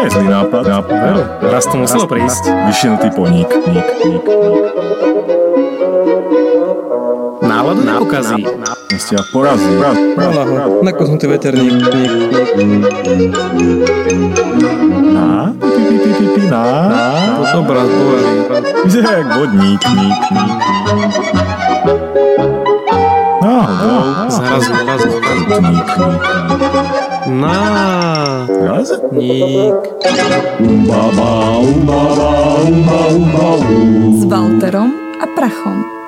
[0.00, 0.64] nie je zlý nápad.
[0.64, 0.96] nápad.
[0.96, 2.48] Áno, raz to muselo prísť.
[2.72, 3.52] Vyšinutý poník.
[3.68, 4.64] Ník, ník, ník.
[7.44, 8.40] Náladu nepokazí.
[8.96, 9.68] Ste ma porazí.
[9.76, 10.70] Raz, raz, raz.
[10.80, 11.84] nakoznutý veterník.
[11.84, 12.12] Ník.
[15.12, 15.52] Na?
[15.52, 16.64] Pi, pi, pi, pi, pi, na?
[16.88, 17.04] Na?
[17.52, 18.40] To bojaví.
[18.88, 19.80] Vyzerá jak vodník.
[19.84, 20.56] Ník, ník.
[21.36, 22.59] Náhodou.
[24.30, 25.08] Zrazu, zrazu,
[28.60, 28.96] zrazu.
[29.12, 29.80] Ník.
[34.20, 35.99] S Walterom a Prachom.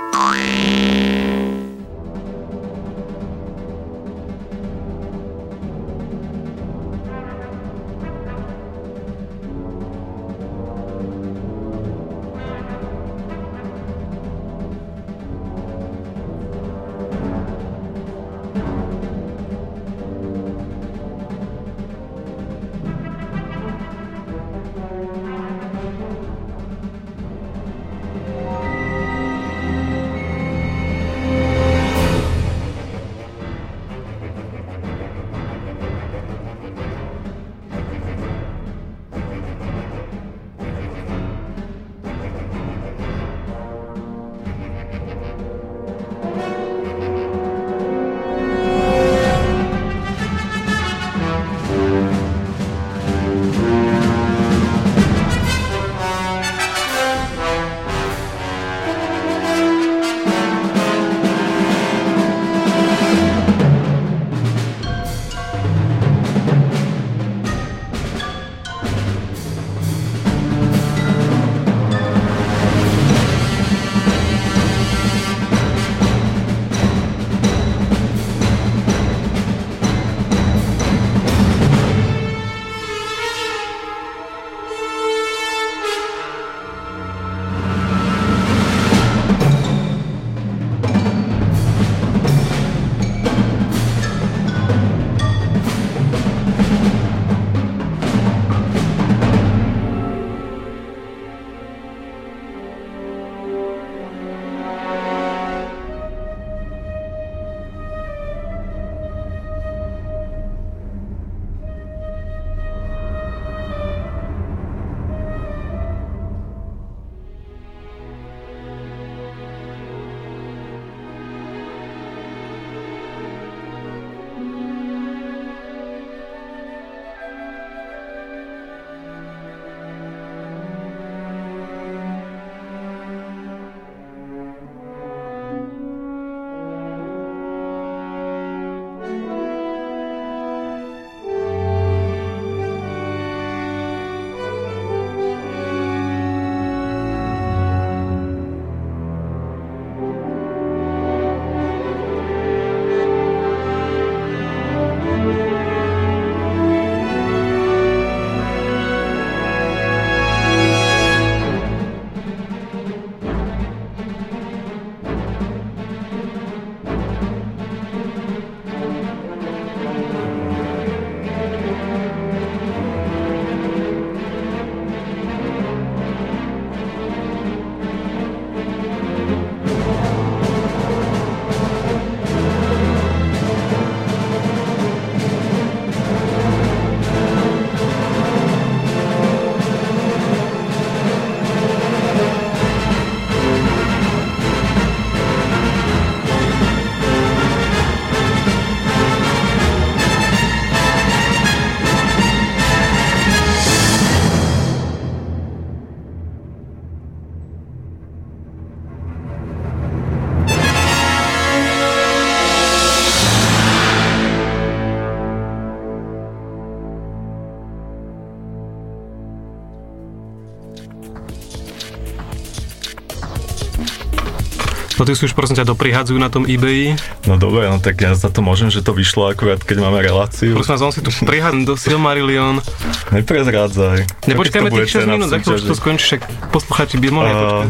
[225.03, 226.97] Si už prosím ťa doprihádzajú na tom eBay.
[227.29, 230.57] No dobre, no tak ja za to môžem, že to vyšlo akurát, keď máme reláciu.
[230.57, 232.63] Prosím vás, on si tu prihádza do Silmarillion.
[233.17, 234.29] Neprezrádzaj.
[234.31, 236.23] Nepočkajme tých 6 cena v minút, za chvíľu to skončí, však
[236.55, 237.69] poslucháči by mohli počkať.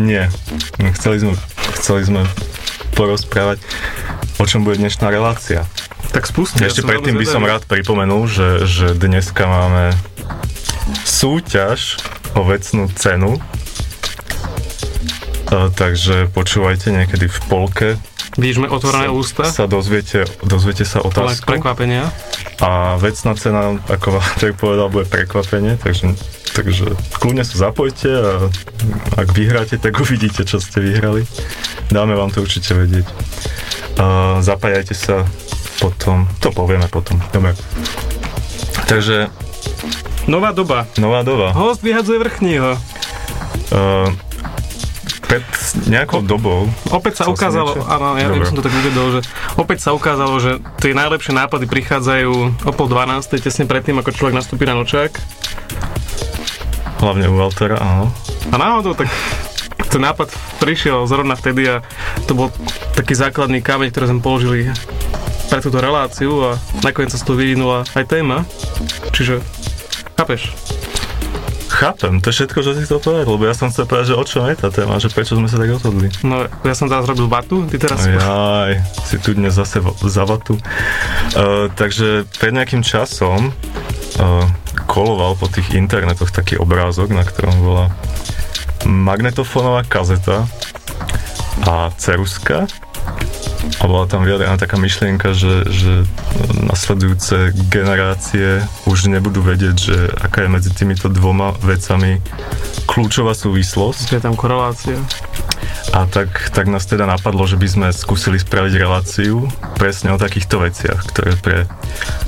[0.00, 0.24] nie.
[0.98, 1.32] Chceli sme,
[1.78, 2.22] chceli sme
[2.98, 3.62] porozprávať,
[4.42, 5.62] o čom bude dnešná relácia.
[6.10, 6.64] Tak spusti.
[6.64, 9.92] Ešte predtým by som rád pripomenul, že, že dneska máme
[11.04, 12.00] súťaž
[12.32, 13.36] o vecnú cenu.
[15.48, 17.88] Takže počúvajte niekedy v polke
[18.38, 22.12] Vidíš otvorené sa, ústa, sa dozviete, dozviete sa otázku prekvapenia.
[22.62, 26.14] a vecná cena, ako Walter povedal, bude prekvapenie, takže,
[26.54, 28.32] takže kľudne sa zapojte a
[29.18, 31.26] ak vyhráte, tak uvidíte, čo ste vyhrali.
[31.90, 33.06] Dáme vám to určite vedieť.
[33.98, 35.26] Uh, zapájajte sa
[35.82, 37.18] potom, to povieme potom.
[37.34, 37.58] Dobre.
[38.86, 39.32] Takže
[40.28, 40.84] Nová doba.
[41.00, 41.56] nová doba.
[41.56, 42.78] Host vyhadzuje vrchního.
[43.72, 44.12] Uh,
[45.28, 45.44] pred
[45.86, 48.40] nejakou dobou Opäť sa ukázalo, áno, ja Dobre.
[48.40, 49.20] by som to tak uvedol, že
[49.60, 52.32] opäť sa ukázalo, že tie najlepšie nápady prichádzajú
[52.64, 55.12] o pol 12, tesne predtým, ako človek nastúpi na nočák.
[57.04, 58.08] hlavne u Waltera, áno.
[58.48, 59.12] A náhodou tak
[59.88, 61.84] ten nápad prišiel zrovna vtedy a
[62.28, 62.48] to bol
[62.96, 64.68] taký základný kameň, ktorý sme položili
[65.48, 66.50] pre túto reláciu a
[66.84, 68.44] nakoniec sa z toho vyvinula aj téma.
[69.16, 69.40] Čiže,
[70.16, 70.52] chápeš?
[71.78, 74.24] Chápem, to je všetko, čo si chcel povedať, lebo ja som chcel povedať, že o
[74.26, 76.10] čom je tá téma, že prečo sme sa tak rozhodli.
[76.26, 78.02] No, ja som teraz robil vatu, ty teraz...
[78.02, 80.58] Jaj, si tu dnes zase za vatu.
[81.38, 84.46] Uh, takže pred nejakým časom uh,
[84.90, 87.86] koloval po tých internetoch taký obrázok, na ktorom bola
[88.82, 90.50] magnetofónová kazeta
[91.62, 92.66] a ceruska
[93.76, 95.92] a bola tam vyjadrená taká myšlienka, že, že
[96.66, 102.18] nasledujúce generácie už nebudú vedieť, že aká je medzi týmito dvoma vecami
[102.88, 104.16] kľúčová súvislosť.
[104.16, 104.96] Je tam korelácia.
[105.92, 110.60] A tak, tak nás teda napadlo, že by sme skúsili spraviť reláciu presne o takýchto
[110.60, 111.58] veciach, ktoré pre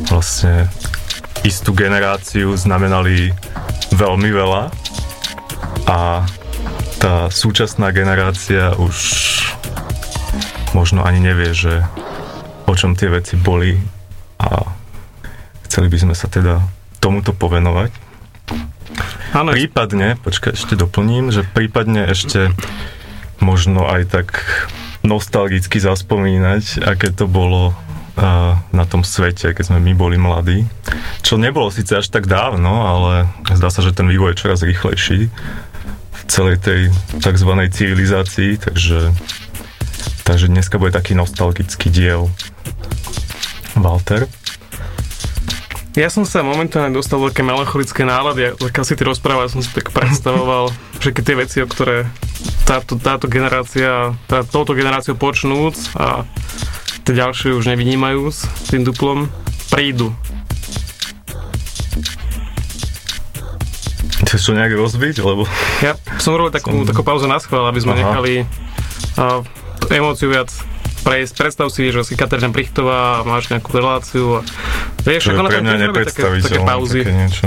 [0.08, 0.68] vlastne
[1.44, 3.32] istú generáciu znamenali
[3.96, 4.62] veľmi veľa
[5.88, 6.24] a
[7.00, 8.96] tá súčasná generácia už
[10.72, 11.82] možno ani nevie, že
[12.66, 13.78] o čom tie veci boli
[14.40, 14.62] a
[15.66, 16.62] chceli by sme sa teda
[17.02, 17.90] tomuto povenovať.
[19.30, 22.50] Áno, Prípadne, počkaj, ešte doplním, že prípadne ešte
[23.38, 24.26] možno aj tak
[25.06, 27.72] nostalgicky zaspomínať, aké to bolo
[28.74, 30.68] na tom svete, keď sme my boli mladí.
[31.24, 35.30] Čo nebolo síce až tak dávno, ale zdá sa, že ten vývoj je čoraz rýchlejší
[36.12, 36.80] v celej tej
[37.22, 37.50] tzv.
[37.72, 39.14] civilizácii, takže,
[40.30, 42.30] takže dneska bude taký nostalgický diel.
[43.74, 44.30] Walter?
[45.98, 49.74] Ja som sa momentálne dostal do také melancholické nálady, ako si ty rozprával, som si
[49.74, 50.70] tak predstavoval
[51.02, 52.06] všetky tie veci, o ktoré
[52.62, 56.22] táto, táto generácia, tá, touto generáciou počnúc a
[57.02, 59.26] tie ďalšie už nevynímajúc tým duplom,
[59.74, 60.14] prídu.
[64.30, 65.42] Chceš to nejak rozbiť, lebo...
[65.82, 68.00] Ja som robil takú, Som- takú pauzu na schvál, aby sme Aha.
[68.06, 68.46] nechali
[69.18, 69.42] uh,
[69.90, 70.50] emóciu viac
[71.02, 71.34] prejsť.
[71.34, 74.40] Predstav si, že si Kateřina Prichtová máš nejakú reláciu a
[75.02, 75.64] vieš, ako na tom
[76.04, 77.00] také, také pauzy.
[77.02, 77.46] Také niečo.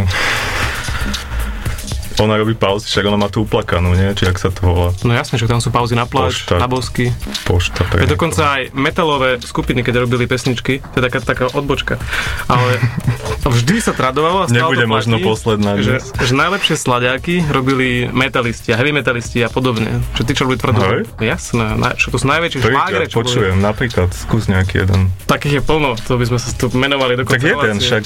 [2.23, 4.15] Ona robí pauzy, však ona má tú uplakanú, nie?
[4.15, 4.89] Či ak sa to volá?
[5.03, 6.55] No jasne, že tam sú pauzy na pláž, Pošta.
[6.55, 7.11] na bosky.
[7.43, 11.99] Pošta pre Je dokonca aj metalové skupiny, keď robili pesničky, to je taká, taká odbočka.
[12.47, 12.79] Ale
[13.55, 16.03] vždy sa tradovalo a stále Nebude to platí, možno posledná že, dnes.
[16.15, 19.99] že najlepšie sladiaky robili metalisti a heavy metalisti a podobne.
[20.15, 20.79] Čo tí, čo robili tvrdú.
[20.79, 21.01] Hej?
[21.19, 23.27] Jasné, na, čo to sú najväčšie šlágre, čo boli.
[23.27, 25.11] počujem, napríklad, skús nejaký jeden.
[25.27, 28.03] Takých je plno, to by sme sa tu menovali do Tak jeden však,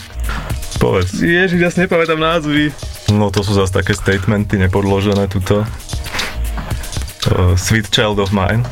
[0.77, 1.17] povedz.
[1.17, 2.71] Ježiš, ja si nepamätám názvy.
[3.09, 5.65] No to sú zase také statementy nepodložené tuto.
[7.27, 8.63] Uh, Sweet Child of Mine.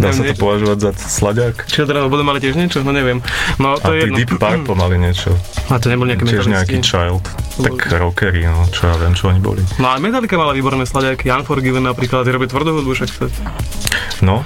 [0.00, 1.54] Dá Neviem, sa to niečo- považovať za sladiak?
[1.68, 2.80] Children of Bodom mali tiež niečo?
[2.80, 3.20] No neviem.
[3.60, 4.16] No A to je tí jedno.
[4.16, 5.36] Deep Purple mali niečo.
[5.68, 7.20] A to nebol nejaký Tiež nejaký Child.
[7.60, 9.60] Tak rockery, no, čo ja viem, čo oni boli.
[9.76, 13.10] No ale Metallica mala výborné sladiaky, Unforgiven napríklad, robia tvrdú hudbu však.
[14.24, 14.40] No,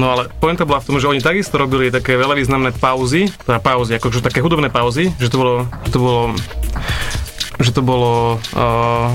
[0.00, 3.60] No ale pointa bola v tom, že oni takisto robili také veľa významné pauzy, teda
[3.60, 5.54] pauzy, akože také hudobné pauzy, že to bolo,
[5.92, 6.22] to bolo,
[7.60, 9.12] že to bolo uh,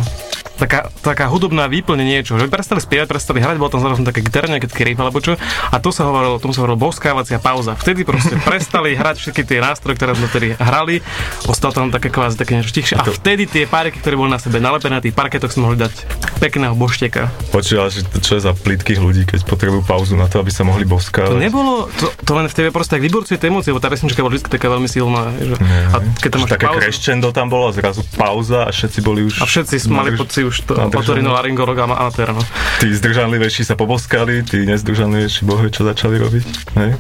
[0.57, 4.67] taká, taká hudobná výplne niečo, že prestali spievať, prestali hrať, bol tam zrazu také nejaký
[4.69, 5.37] taký riff alebo čo,
[5.71, 7.77] a to sa hovorilo, tomu sa hovorilo boskávacia pauza.
[7.77, 10.99] Vtedy proste prestali hrať všetky tie nástroje, ktoré sme vtedy hrali,
[11.45, 14.57] ostalo tam také kvázi také niečo tichšie a vtedy tie páriky, ktoré boli na sebe
[14.57, 15.93] nalepené na tých parketoch, si mohli dať
[16.41, 17.29] pekného bošteka.
[17.53, 20.65] počúval, že to, čo je za plitkých ľudí, keď potrebujú pauzu na to, aby sa
[20.65, 21.37] mohli To boskávať.
[21.37, 24.33] nebolo, to, to len v tebe proste tak vyburcuje tie emócie, lebo tá pesnička bola
[24.33, 25.33] vždy taká veľmi silná.
[25.37, 28.99] Že, Nie, a keď tam máš také pauzu, tam bolo a zrazu pauza a všetci
[29.03, 29.43] boli už...
[29.43, 31.03] a všetci mali pocit už to nadržaní.
[31.03, 32.31] otorinolaryngolog a amatér.
[32.33, 32.41] No.
[32.79, 36.45] Tí zdržanlivejší sa poboskali, tí nezdržanlivejší bohvie, čo začali robiť.
[36.79, 36.91] Hej?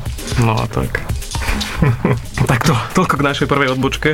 [0.43, 1.03] no a tak.
[2.49, 4.09] tak to, toľko k našej prvej odbočke.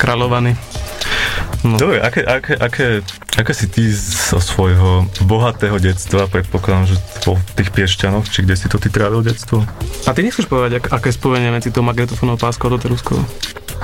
[0.00, 0.69] Kráľovany.
[1.60, 1.76] No.
[1.76, 2.86] Dobre, aké, aké, aké,
[3.36, 8.66] aké si ty zo svojho bohatého detstva, predpokladám, že po tých Piešťanoch, či kde si
[8.72, 9.68] to ty trávil detstvo?
[10.08, 13.20] A ty nechceš povedať, ak, aké je spojenie medzi tou magnetofónou páskou a doteruskou?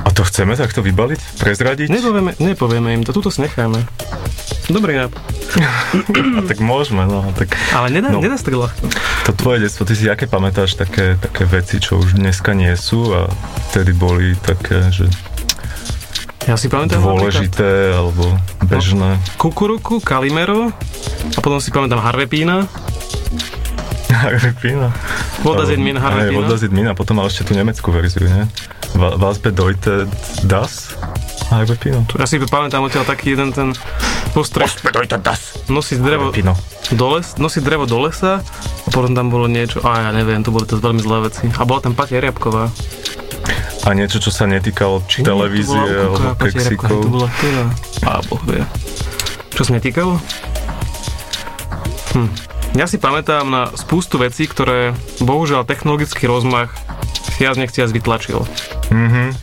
[0.01, 1.37] A to chceme takto vybaliť?
[1.37, 1.87] Prezradiť?
[1.93, 3.85] Nepovieme, nepovieme im to, tuto si necháme.
[4.67, 5.21] Dobrý nápad.
[6.37, 7.23] A tak môžeme, no.
[7.33, 8.19] Tak, Ale nedá, no.
[8.19, 8.83] nedá sa tak ľahko.
[9.23, 13.15] to tvoje detstvo, ty si aké pamätáš také, také veci, čo už dneska nie sú
[13.15, 13.31] a
[13.71, 15.07] vtedy boli také, že
[16.47, 18.23] Ja si pamätám dôležité alebo
[18.63, 19.19] bežné.
[19.35, 20.71] Kukuruku, Kalimero
[21.35, 22.63] a potom si pamätám Harvepína.
[24.07, 24.95] Harvepina.
[25.43, 26.39] Voda z Min Aj, Harvepína.
[26.39, 28.25] Voda z Min a potom mal ešte tú nemeckú verziu?
[28.95, 30.07] Va- Was bedeutet
[30.47, 30.95] das?
[31.51, 32.07] Harvepino.
[32.15, 33.75] Ja si pamätám odtiaľ taký jeden ten
[34.31, 34.71] postreh.
[34.81, 35.59] bedeutet das?
[35.67, 36.55] Nosiť drevo Harvepino.
[36.95, 40.55] do, les, nosiť drevo do lesa a potom tam bolo niečo, a ja neviem, to
[40.55, 41.43] boli to veľmi zlé veci.
[41.51, 42.71] A bola tam Patia Riabková.
[43.87, 46.91] A niečo, čo sa netýkalo Či televízie alebo keksikov.
[46.91, 47.63] To bola teda.
[48.03, 48.59] A boh vie.
[49.55, 50.19] Čo sa netýkalo?
[52.11, 52.29] Hm.
[52.75, 54.91] Ja si pamätám na spústu vecí, ktoré
[55.23, 56.75] bohužiaľ technologický rozmach
[57.39, 58.43] viac nechciac vytlačil.
[58.91, 59.33] Mhm.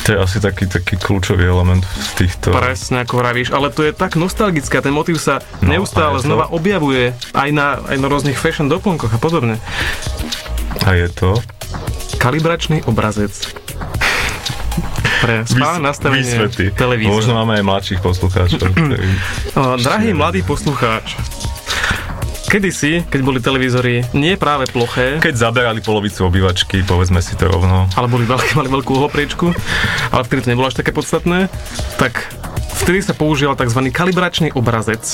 [0.00, 2.56] To je asi taký, taký kľúčový element v týchto...
[2.56, 6.48] Presne ako vravíš, ale to je tak nostalgické ten motív sa No, neustále to- znova
[6.48, 9.60] objavuje aj na, aj na rôznych fashion doplnkoch a podobne.
[10.88, 11.36] A je to?
[12.20, 13.32] Kalibračný obrazec.
[15.20, 16.72] Pre správne nastavenie Vysvety.
[16.72, 17.16] televízora.
[17.16, 18.72] Možno máme aj mladších poslucháčov.
[19.84, 21.16] Drahý mladý poslucháč,
[22.48, 27.88] kedysi, keď boli televízory nie práve ploché, Keď zaberali polovicu obývačky, povedzme si to rovno.
[27.96, 29.46] ale boli veľké, mali veľkú uhopriečku,
[30.12, 31.48] ale vtedy to nebolo až také podstatné,
[31.96, 32.28] tak
[32.80, 33.80] vtedy sa používal tzv.
[33.88, 35.04] kalibračný obrazec,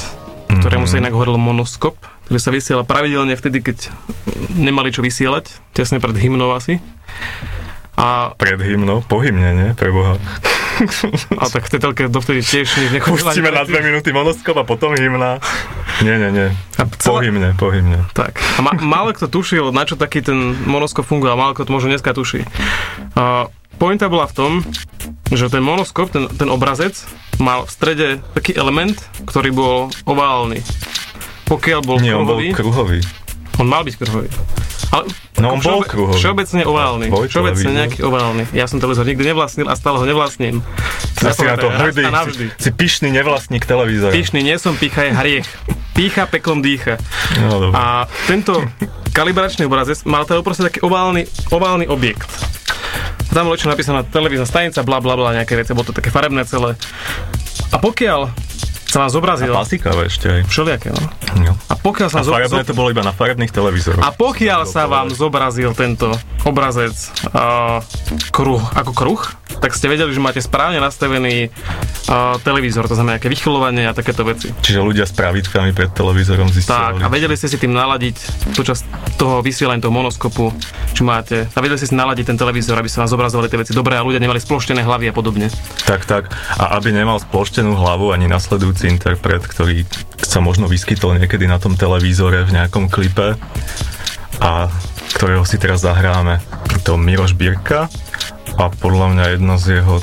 [0.49, 3.91] ktorému sa inak hovoril monoskop, ktorý sa vysiela pravidelne vtedy, keď
[4.55, 6.79] nemali čo vysielať, tesne pred hymnou asi.
[7.97, 9.69] A, Pred hymnou, po hymne, nie?
[9.73, 10.21] Preboha.
[11.41, 13.33] a tak v tej telke dovtedy tiež nič nechodila.
[13.33, 15.41] Pustíme na dve minúty monoskop a potom hymna.
[16.05, 16.49] Nie, nie, nie.
[16.77, 18.05] A Po celá- hymne, po hymne.
[18.13, 18.37] Tak.
[18.37, 21.73] A ma, málo kto tušil, na čo taký ten monoskop funguje, a málo kto to
[21.73, 22.45] možno dneska tuší.
[23.17, 23.49] A
[23.81, 24.53] pointa bola v tom,
[25.33, 27.01] že ten monoskop, ten, ten obrazec,
[27.39, 28.93] mal v strede taký element,
[29.25, 30.61] ktorý bol oválny.
[31.49, 32.99] Pokiaľ bol Nie, on bol kruhový, kruhový.
[33.57, 34.29] on mal byť kruhový.
[34.93, 36.17] Ale No, on bol kruhový.
[36.17, 37.07] Všeobecne oválny.
[37.13, 37.77] Tvoj Všeobecne televízor.
[37.77, 38.43] nejaký oválny.
[38.57, 40.65] Ja som televízor nikdy nevlastnil a stále ho nevlastním.
[41.21, 42.09] Ja si na to hrdý.
[42.33, 44.17] Si, si pyšný nevlastník televízora.
[44.17, 45.49] Pyšný nie som, pícha je hriech.
[45.93, 46.97] Pícha peklom dýcha.
[47.45, 47.77] No, dobre.
[47.77, 48.65] A tento
[49.13, 52.29] kalibračný obrazec mal teda uprostred taký oválny, oválny objekt.
[53.33, 56.49] Tam bolo čo napísané televízna stanica, bla bla bla, nejaké veci, bolo to také farebné
[56.49, 56.77] celé.
[57.69, 58.33] A pokiaľ
[58.97, 59.53] sa vám zobrazil...
[59.53, 60.41] Pasikavé ešte aj.
[60.49, 61.05] Všelijaké, no.
[61.69, 64.01] A pokiaľ sa A farebné zo- to bolo iba na farebných televízoroch.
[64.01, 66.09] a pokiaľ sa vám zobrazil tento
[66.49, 66.97] obrazec
[67.37, 67.85] uh,
[68.33, 69.21] kruh, ako kruh,
[69.61, 74.25] tak ste vedeli, že máte správne nastavený uh, televízor, to znamená nejaké vychylovanie a takéto
[74.25, 74.49] veci.
[74.65, 76.73] Čiže ľudia s pravítkami pred televízorom zistili.
[76.73, 78.17] Tak, a vedeli ste si tým naladiť
[78.57, 78.81] počas
[79.21, 80.57] toho vysielania toho monoskopu,
[80.97, 83.73] či máte, a vedeli ste si naladiť ten televízor, aby sa vám zobrazovali tie veci
[83.77, 85.53] dobre a ľudia nemali sploštené hlavy a podobne.
[85.85, 86.33] Tak, tak.
[86.57, 89.83] A aby nemal sploštenú hlavu ani nasledujúci interpret, ktorý
[90.23, 93.35] sa možno vyskytol niekedy na tom televízore v nejakom klipe
[94.39, 94.69] a
[95.15, 96.41] ktorého si teraz zahráme.
[96.85, 97.91] To Miroš Birka
[98.57, 99.99] a podľa mňa jedna z jeho,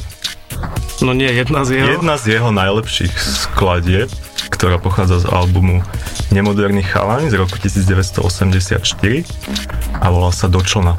[1.01, 1.87] No nie, jedna z jeho.
[1.99, 4.07] jedna z jeho najlepších skladieb,
[4.47, 5.81] ktorá pochádza z albumu
[6.31, 8.79] Nemoderný chalaň z roku 1984
[9.93, 10.97] a volá sa Dočlna.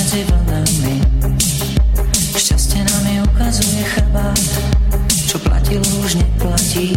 [0.00, 0.96] Medzi vlnami
[2.32, 4.40] Šťastie nám mi ukazuje chrbát
[5.28, 6.96] Čo platilo už neplatí.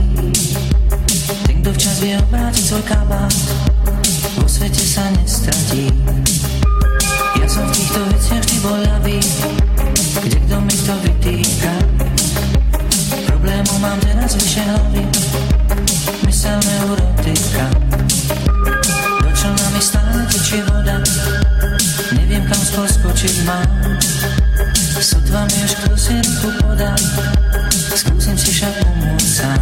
[1.43, 3.35] Ten, kto včas vie obrátiť svoj kabát
[4.39, 5.91] Vo svete sa nestratí.
[7.43, 9.19] Ja som v týchto veciach vždy bol ľavý
[10.23, 11.75] Kde kto mi to vytýka.
[13.27, 15.03] Problémov mám teraz vyše hlavy
[16.23, 17.67] Mysel neurotika
[22.73, 23.69] Skôr skočiť mám.
[24.97, 26.97] Sotva mi už kto si ruku podá
[27.93, 29.52] Skúsim si však pomôcť sám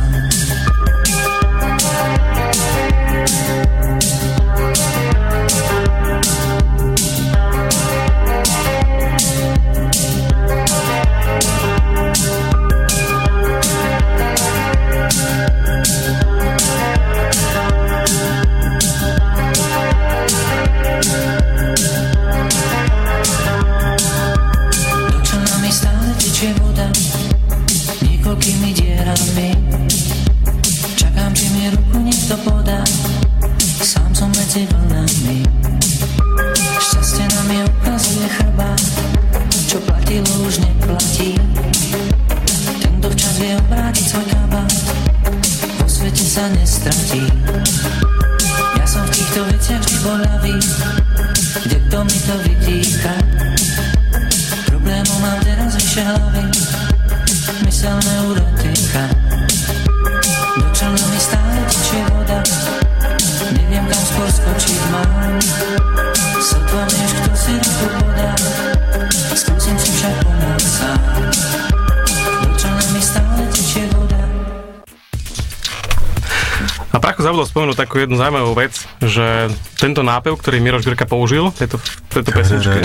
[77.52, 78.72] Spomenúť takú jednu zaujímavú vec,
[79.04, 82.80] že tento nápev, ktorý Miroš Grka použil v tejto, tejto pesničke,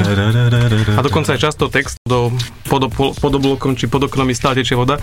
[0.90, 2.34] a dokonca aj často text do
[2.66, 4.98] pod, pod oblokom či pod oknom stále tečie voda,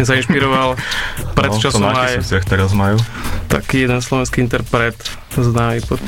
[0.00, 0.80] sa inšpiroval
[1.36, 2.96] pred No, časom aj teraz majú.
[3.52, 4.96] taký jeden slovenský interpret
[5.36, 6.00] známy pod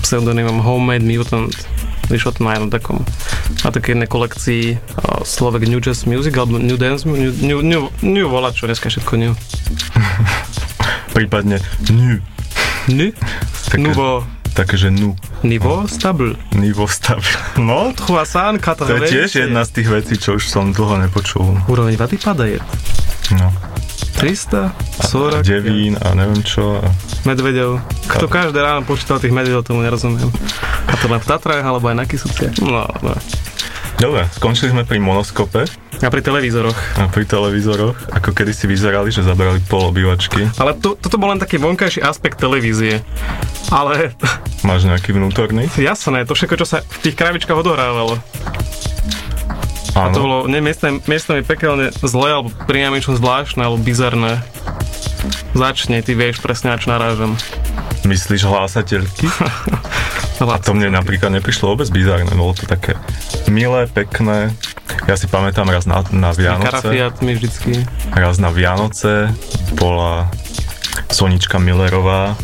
[0.00, 1.52] pseudonymom Homemade Mutant.
[2.08, 3.04] Vyšlo to na jednom takom,
[3.62, 7.82] na takej jednej kolekcii uh, Slovak New Jazz Music alebo New Dance, New, new, new,
[8.00, 9.36] new volá, čo dneska všetko new.
[11.14, 11.58] Prípadne
[12.90, 13.08] nu.
[13.70, 14.26] Také, Nouveau
[14.60, 15.16] také, že nu.
[15.40, 16.36] Niveau stable.
[16.52, 17.24] Nivo stav.
[17.56, 21.56] No, Croissant, to je tiež jedna z tých vecí, čo už som dlho nepočul.
[21.64, 22.58] Úroveň vady padaje.
[23.36, 23.48] No.
[24.20, 24.68] 300,
[25.00, 26.76] A 40 devín a neviem čo.
[26.76, 26.88] A
[27.24, 27.80] medvedov.
[28.04, 30.28] Kto každé ráno počítal tých medvedov, tomu nerozumiem.
[30.88, 32.52] A to len v Tatrách, alebo aj na Kisucie.
[32.60, 33.16] No, no.
[34.00, 35.68] Dobre, skončili sme pri monoskope
[36.00, 36.72] A pri televízoroch.
[36.96, 40.48] a pri televízoroch, ako kedy si vyzerali, že zabrali pol obývačky.
[40.56, 43.04] Ale to, toto bol len taký vonkajší aspekt televízie.
[43.68, 44.16] Ale
[44.68, 45.68] Máš nejaký vnútorný?
[45.76, 48.16] jasné, to všetko, čo sa v tých kravičkách odohrávalo.
[49.92, 50.24] A to Áno.
[50.24, 54.40] bolo miestne, miestami pekelne zlé, alebo priamičom zvláštne, alebo bizarné.
[55.52, 57.36] Začne, ty vieš presne, na čo narážam.
[58.08, 59.28] Myslíš hlásateľky?
[60.40, 62.96] A to mne napríklad neprišlo vôbec bizárne, bolo to také
[63.52, 64.54] milé, pekné.
[65.04, 66.88] Ja si pamätám raz na, na Vianoce,
[67.20, 67.84] mi vždycky.
[68.16, 69.30] raz na Vianoce
[69.76, 70.32] bola
[71.12, 72.34] Sonička Millerová,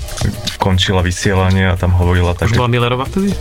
[0.61, 2.57] končila vysielanie a tam hovorila Už také...
[2.59, 3.33] bola Millerová vtedy?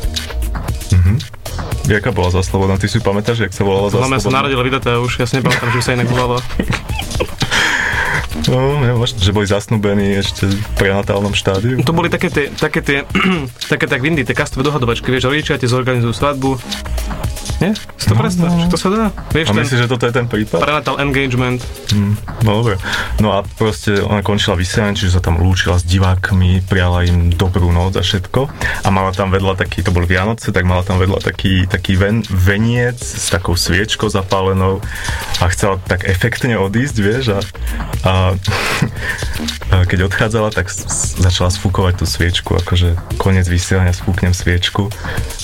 [1.86, 2.82] Jaká bola za Slobodná?
[2.82, 4.42] Ty si pamätáš, jak sa volala za Slobodná?
[4.42, 6.42] narodil vydaté a už ja si nepamätám, že sa inak volala.
[8.52, 11.80] No, možno, že boli zasnúbení ešte v prenatálnom štádiu.
[11.82, 12.98] To boli také tie, také tie,
[13.72, 16.52] také tak v Indii, tie kastové dohadovačky, vieš, rodičia ti zorganizujú svadbu.
[17.58, 17.72] Nie?
[17.96, 19.04] Si to No, predstav, no, že to sa dá?
[19.30, 20.60] Vieš, A ten myslíš, že toto je ten prípad?
[20.60, 21.64] prenatal engagement.
[21.90, 22.76] Hm, no dobre.
[23.18, 27.70] No a proste ona končila vysielanie, čiže sa tam lúčila s divákmi, priala im dobrú
[27.70, 28.52] noc a všetko.
[28.82, 32.22] A mala tam vedľa taký, to boli Vianoce, tak mala tam vedľa taký, taký ven,
[32.26, 34.84] veniec s takou sviečkou zapálenou
[35.38, 37.40] a chcela tak efektne odísť, vieš, a,
[38.02, 38.14] a,
[39.72, 44.92] a keď odchádzala, tak s, s- začala sfúkovať tú sviečku, akože koniec vysielania, sfúknem sviečku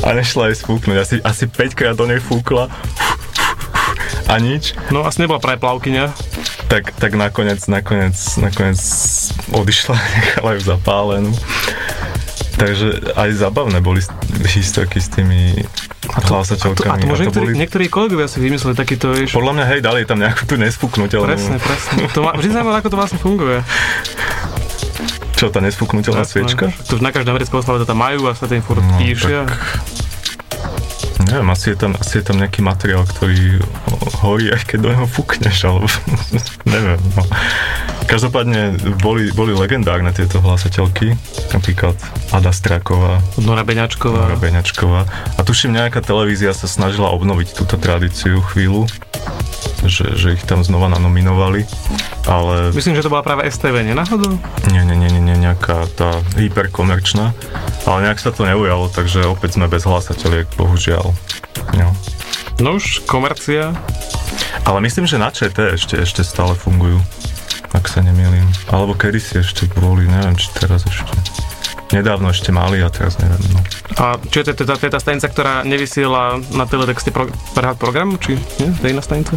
[0.02, 2.66] a nešla jej sfúknuť, asi, asi 5 krát do nej fúkla
[4.26, 6.06] a nič No asi nebola práve plavkyňa.
[6.66, 8.80] tak, tak nakoniec, nakoniec, nakoniec
[9.50, 11.32] odišla, nechala ju zapálenú.
[12.54, 14.00] Takže aj zabavné boli
[14.48, 15.66] historky s tými
[16.12, 16.90] A to, hlásateľkami.
[16.92, 20.00] a to možno niektorí, boli, niektorí kolegovia si vymysleli takýto, vieš, podľa mňa, hej, dali
[20.04, 21.26] tam nejakú tú nespuknutelnú.
[21.28, 22.06] presne, presne.
[22.12, 23.60] To ma, vždy zaujímavé, ako to vlastne funguje.
[25.34, 26.34] Čo, tá nespuknutelná Presne.
[26.38, 26.66] sviečka?
[26.86, 29.42] To už na každej americkej oslave to tam majú a sa tým furt No, píše.
[31.32, 33.64] Neviem, asi je tam, asi je tam nejaký materiál, ktorý
[34.20, 35.88] horí, aj keď do neho fúkneš, alebo
[36.76, 37.24] neviem, no.
[38.04, 41.16] Každopádne boli, boli legendárne tieto hlásateľky,
[41.56, 41.96] napríklad
[42.36, 44.28] Ada Straková, Nora Beňačková.
[44.28, 45.08] Nora Beňačková.
[45.40, 48.92] A tuším, nejaká televízia sa snažila obnoviť túto tradíciu chvíľu,
[49.86, 51.66] že, že ich tam znova nanominovali,
[52.30, 54.38] ale Myslím, že to bola práve STV, nie náhodou?
[54.70, 57.34] nie, nie, nie, nie, nejaká tá hyperkomerčná,
[57.86, 61.10] ale nejak sa to neujalo, takže opäť sme bez hlasateľiek, bohužiaľ.
[61.78, 61.90] No.
[62.62, 63.74] No už komercia.
[64.62, 67.02] Ale myslím, že na ČT ešte, ešte stále fungujú,
[67.74, 68.46] ak sa nemýlim.
[68.70, 71.10] Alebo kedysi ešte boli, neviem, či teraz ešte.
[71.92, 73.60] Nedávno ešte mali a teraz neviem, no.
[74.00, 77.76] A čo je to, to, to je tá stanica, ktorá nevysiela na teletexte pro, prehľad
[77.76, 78.72] programu, či nie?
[78.80, 79.36] To je iná stanica?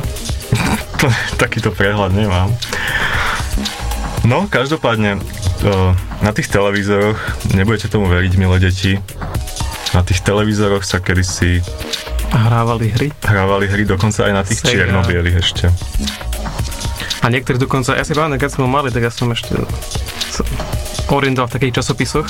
[1.43, 2.55] Takýto prehľad nemám.
[4.25, 5.21] No, každopádne,
[6.25, 7.19] na tých televízoroch,
[7.53, 8.97] nebudete tomu veriť, milé deti,
[9.93, 11.61] na tých televízoroch sa kedysi
[12.35, 13.09] hrávali hry.
[13.23, 14.71] hrávali hry, dokonca aj na tých Sega.
[14.75, 15.67] čiernobielých ešte.
[17.23, 19.55] A niektorí dokonca, ja si pamätám, keď som bol malý, tak ja som ešte
[21.13, 22.27] orientoval v takých časopisoch,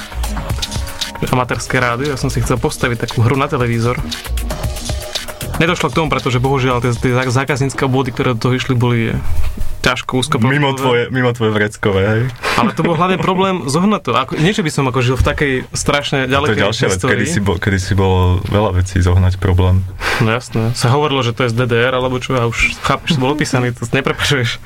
[1.20, 3.98] že amatérske rádio, ja som si chcel postaviť takú hru na televízor.
[5.62, 9.14] Nedošlo k tomu, pretože bohužiaľ tie, tie zá- zákaznícke obvody, ktoré do toho išli, boli
[9.84, 12.22] ťažko úzko Mimo tvoje, mimo tvoje vreckové, hej?
[12.56, 14.10] Ale to bol hlavne problém zohnať to.
[14.16, 17.26] Ako, niečo by som ako žil v takej strašne To je ďalekej ďalšia vec, kedy
[17.28, 19.84] si, bol, kedy si bolo veľa vecí zohnať problém.
[20.24, 20.72] No jasné.
[20.74, 23.30] Sa hovorilo, že to je z DDR, alebo čo, a už chápeš, že to bol
[23.30, 24.58] opísaný, to neprepašuješ.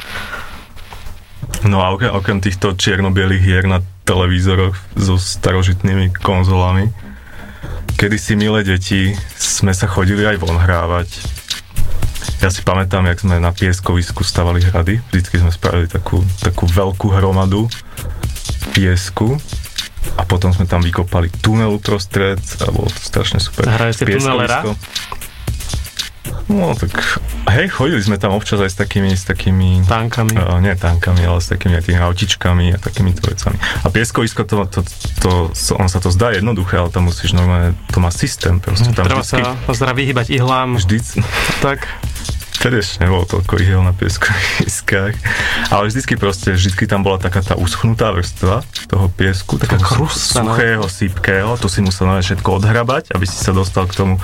[1.67, 6.89] No a okrem, okrem týchto čierno hier na televízoroch so starožitnými konzolami,
[7.99, 11.11] kedysi milé deti sme sa chodili aj von hrávať.
[12.39, 15.03] Ja si pamätám, jak sme na pieskovisku stavali hrady.
[15.11, 17.67] Vždycky sme spravili takú, takú veľkú hromadu
[18.71, 19.35] piesku
[20.15, 23.67] a potom sme tam vykopali tunel uprostred a bolo to strašne super.
[23.67, 24.63] Hrali ste tunelera?
[26.49, 26.93] No tak,
[27.53, 30.35] hej, chodili sme tam občas aj s takými, s takými Tankami.
[30.37, 33.61] Uh, nie tankami, ale s takými tými autičkami a takýmito vecami.
[33.85, 34.81] A pieskovisko, to, to,
[35.21, 38.91] to, to, on sa to zdá jednoduché, ale tam musíš normálne, to má systém, proste
[38.97, 40.77] tam Treba vždycky, sa zra vyhybať ihlám.
[40.81, 40.99] vždy,
[41.61, 41.85] Tak.
[42.59, 45.15] Vtedy ešte nebolo toľko ihiel na pieskoviskách.
[45.71, 50.11] Ale vždycky proste, vždycky tam bola taká tá uschnutá vrstva toho piesku, Taká no.
[50.11, 54.15] suchého, sypkého, to si musel všetko odhrabať, aby si sa dostal k tomu,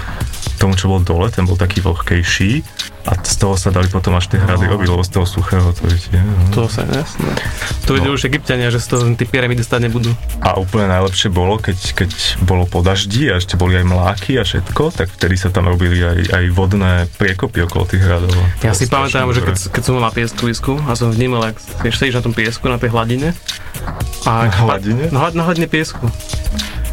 [0.58, 2.66] tomu, čo bol dole, ten bol taký vlhkejší
[3.04, 4.80] a z toho sa dali potom až tie hrady No.
[4.80, 6.08] lebo z toho suchého to viete.
[6.14, 6.48] No.
[6.52, 7.28] To sa jasné.
[7.84, 8.16] To vedia No.
[8.16, 10.08] už egyptiania, že z toho tie pyramidy stať nebudú.
[10.40, 14.42] A úplne najlepšie bolo, keď, keď bolo po daždi a ešte boli aj mláky a
[14.42, 18.32] všetko, tak vtedy sa tam robili aj, aj vodné priekopy okolo tých hradov.
[18.32, 21.56] To Ja si pamätám, že keď, keď som bol na pieskovisku a som vnímal, ak
[21.80, 23.36] vieš, sedíš na tom piesku, na tej hladine.
[24.24, 25.12] A Na hladine?
[25.12, 26.08] Na, hlad- na hladine piesku.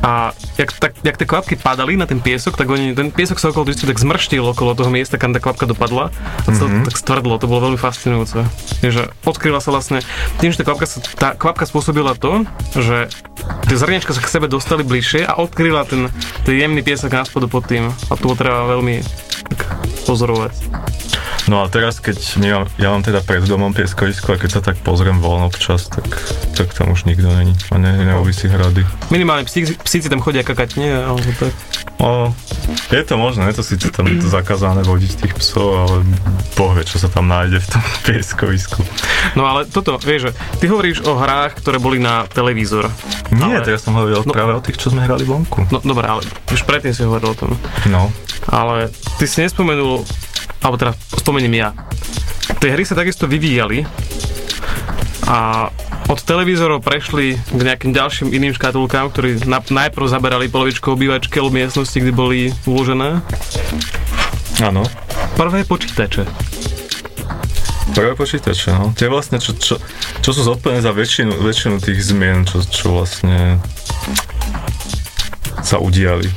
[0.01, 3.53] A jak, tak, jak tie kvapky padali na ten piesok, tak oni, ten piesok sa
[3.53, 6.57] okolo vždy tak zmrštil okolo toho miesta, kam tá kvapka dopadla a to Mhm.
[6.57, 6.85] mm-hmm.
[6.89, 8.41] tak stvrdlo, to bolo veľmi fascinujúce.
[8.81, 10.01] Že odkryla sa vlastne,
[10.41, 13.13] tým, že tá kvapka, sa, tá kvapka spôsobila to, že
[13.69, 16.09] tie zrniečka sa k sebe dostali bližšie a odkryla ten,
[16.49, 17.93] ten jemný piesok na spodu pod tým.
[18.09, 19.05] A to treba veľmi
[19.53, 19.59] tak,
[20.09, 20.53] pozorovať.
[21.51, 24.79] No a teraz, keď mám, ja mám teda pred domom pieskovisko a keď sa tak
[24.79, 26.07] pozriem von občas, tak,
[26.55, 27.51] tak tam už nikto není.
[27.67, 28.87] A ne, nerobí si hrady.
[29.11, 30.87] Minimálne psíci, psíci tam chodia kakať, nie?
[30.87, 31.51] Alebo tak.
[31.99, 32.31] O,
[32.87, 35.95] je to možné, je to síce tam je to zakázané vodiť tých psov, ale
[36.55, 38.81] boh vie, čo sa tam nájde v tom pieskovisku.
[39.35, 42.87] No ale toto, vieš, ty hovoríš o hrách, ktoré boli na televízor.
[43.29, 44.31] Nie, Ale- to ja som hovoril No.
[44.31, 45.67] práve o tých, čo sme hrali vonku.
[45.67, 47.51] No dobré, ale už predtým si hovoril o tom.
[47.85, 48.07] No,
[48.47, 48.87] Ale
[49.19, 50.01] ty si nespomenul,
[50.61, 51.69] alebo teda spomeniem ja.
[52.61, 53.85] Tie hry sa takisto vyvíjali
[55.29, 55.69] a
[56.11, 61.55] od televízorov prešli k nejakým ďalším iným škatulkám, ktorí na, najprv zaberali polovičku obývačky alebo
[61.55, 63.23] miestnosti, kde boli uložené.
[64.59, 64.83] áno.
[65.39, 66.27] Prvé počítače.
[67.95, 68.91] Prvé počítače, no.
[68.91, 69.79] Tie vlastne, čo, čo,
[70.19, 73.63] čo sú zodpovedné za väčšinu, väčšinu tých zmien, čo, čo vlastne
[75.63, 76.27] sa udiali,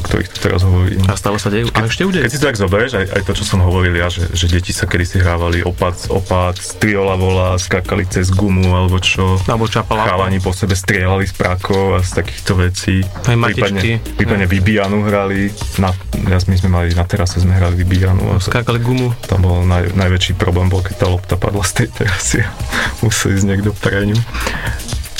[0.00, 1.04] o ktorých tu teraz hovorím.
[1.06, 1.68] A stále sa dejú.
[1.76, 2.24] A ešte udejú.
[2.24, 4.72] Keď si to tak zoberieš, aj, aj to, čo som hovoril ja, že, že deti
[4.72, 9.36] sa kedysi hrávali opac, opac, triola vola, skakali cez gumu alebo čo.
[9.44, 10.08] Alebo čapala.
[10.08, 13.04] Chalani po sebe strieľali z prakov a z takýchto vecí.
[13.28, 13.36] Aj.
[13.36, 15.52] Prípadne, prípadne vybíjanu hrali.
[15.76, 15.92] Na,
[16.26, 19.12] ja, my sme mali na terase, sme hrali to, Skákali gumu.
[19.28, 22.50] tam bol naj, najväčší problém, bol, keď tá lopta padla z tej terasy a
[23.04, 24.16] musel ísť niekto pre ňu.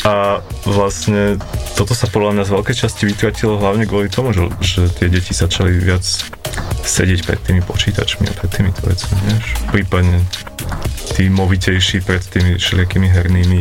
[0.01, 1.37] A vlastne
[1.77, 5.37] toto sa podľa mňa z veľkej časti vytratilo hlavne kvôli tomu, že, že tie deti
[5.37, 6.05] začali viac
[6.81, 9.47] sedieť pred tými počítačmi a pred týmito vecami, vieš.
[9.69, 10.25] Prípadne
[11.13, 13.61] tí movitejší pred tými všelijakými hernými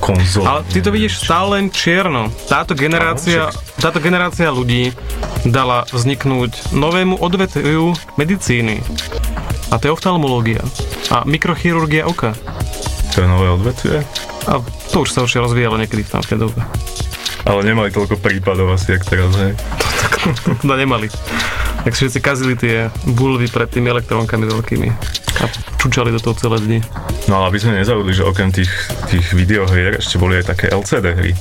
[0.00, 0.48] konzolami.
[0.48, 2.32] Ale ty to vidíš stále len čierno.
[2.48, 4.96] Táto generácia, táto generácia ľudí
[5.44, 8.80] dala vzniknúť novému odvetviu medicíny.
[9.70, 10.64] A to je oftalmológia.
[11.12, 12.34] A mikrochirurgia oka.
[13.14, 14.02] To je nové odvetvie,
[14.48, 16.60] A to už sa už rozvíjalo niekedy tam v tej dobe.
[17.46, 19.54] ale nemali toľko prípadov asi, jak teraz, hej.
[20.66, 21.08] No nemali.
[21.80, 24.88] Tak si všetci kazili tie bulvy pred tými elektrónkami veľkými.
[25.40, 25.48] A
[25.80, 26.78] čučali do toho celé dni.
[27.24, 28.68] No ale aby sme nezabudli, že okrem tých,
[29.08, 31.32] tých videohier ešte boli aj také LCD hry.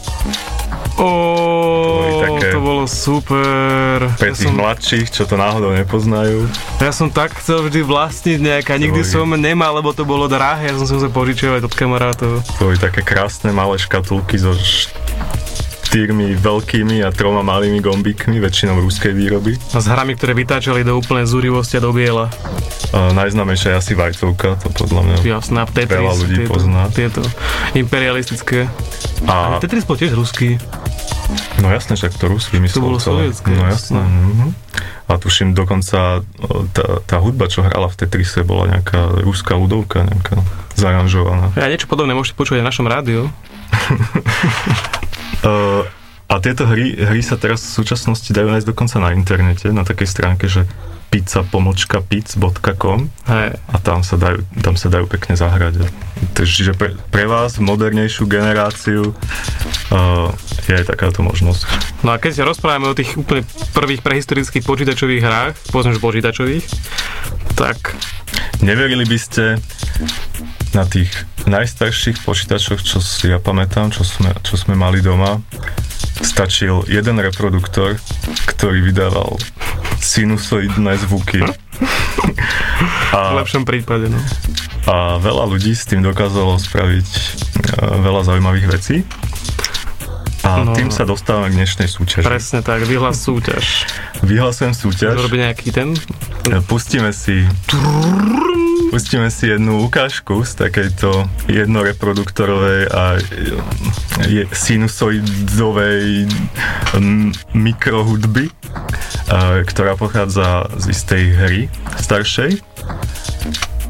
[2.20, 4.12] Také- to bolo super.
[4.16, 6.48] Pre Ja tých som, mladších, čo to náhodou nepoznajú.
[6.80, 10.70] ja som tak chcel vždy vlastniť nejaká, nikdy boli- som nemal, lebo to bolo drahé,
[10.70, 12.32] ja som si musel požičiavať od kamarátov.
[12.60, 19.10] To boli také krásne malé škatulky so štyrmi veľkými a troma malými gombíkmi, väčšinou ruskej
[19.10, 19.58] výroby.
[19.74, 22.30] A s hrami, ktoré vytáčali do úplnej zúrivosti a do biela.
[22.90, 25.16] A najznámejšia je asi Vajcovka, to podľa mňa.
[25.26, 25.98] Jasná, Tetris.
[25.98, 26.82] Veľa ľudí tieto, pozná.
[26.94, 27.22] Tieto
[27.74, 28.70] imperialistické.
[29.26, 30.62] A, Ale Tetris bol tiež ruský.
[31.60, 33.30] No jasné, však to Rus vymyslel To bolo celé.
[33.30, 34.02] sovietské, No jasné.
[34.02, 34.48] mhm.
[35.06, 36.22] A tuším dokonca
[36.70, 40.38] tá, tá hudba, čo hrala v Tetrise, bola nejaká ruská ľudovka, nejaká
[40.76, 41.50] zaranžovaná.
[41.58, 43.22] Ja niečo podobné môžete počuť aj v našom rádiu.
[45.40, 45.88] Uh,
[46.30, 50.08] a tieto hry, hry sa teraz v súčasnosti dajú nájsť dokonca na internete, na takej
[50.08, 50.70] stránke, že
[51.10, 53.50] pizza.pizz.com Hej.
[53.58, 55.90] a tam sa dajú, tam sa dajú pekne zahrať.
[56.38, 60.30] Čiže pre, pre vás, modernejšiu generáciu, uh,
[60.70, 61.66] je aj takáto možnosť.
[62.06, 63.42] No a keď sa rozprávame o tých úplne
[63.74, 66.66] prvých prehistorických počítačových hrách, povedzme, že počítačových,
[67.58, 67.98] tak
[68.60, 69.56] Neverili by ste
[70.72, 71.10] na tých
[71.46, 75.42] najstarších počítačoch, čo si ja pamätám, čo sme, čo sme mali doma,
[76.22, 77.98] stačil jeden reproduktor,
[78.46, 79.40] ktorý vydával
[80.00, 81.42] sinusoidné zvuky.
[82.80, 84.20] V A, lepšom prípade, no.
[84.88, 87.20] a veľa ľudí s tým dokázalo spraviť e,
[88.00, 88.96] veľa zaujímavých vecí.
[90.44, 90.72] A No.
[90.72, 92.24] tým sa dostávame k dnešnej súťaži.
[92.24, 93.84] Presne tak, vyhlas súťaž.
[94.24, 95.20] Vyhlasujem súťaž.
[95.20, 95.92] Zrobiť nejaký ten...
[96.66, 97.44] Pustíme si
[98.90, 103.22] Pustíme si jednu ukážku z takejto jednoreproduktorovej a
[104.26, 106.26] je, sinusoidovej
[106.98, 108.50] m, mikrohudby,
[109.30, 111.62] a, ktorá pochádza z istej hry
[112.02, 112.66] staršej.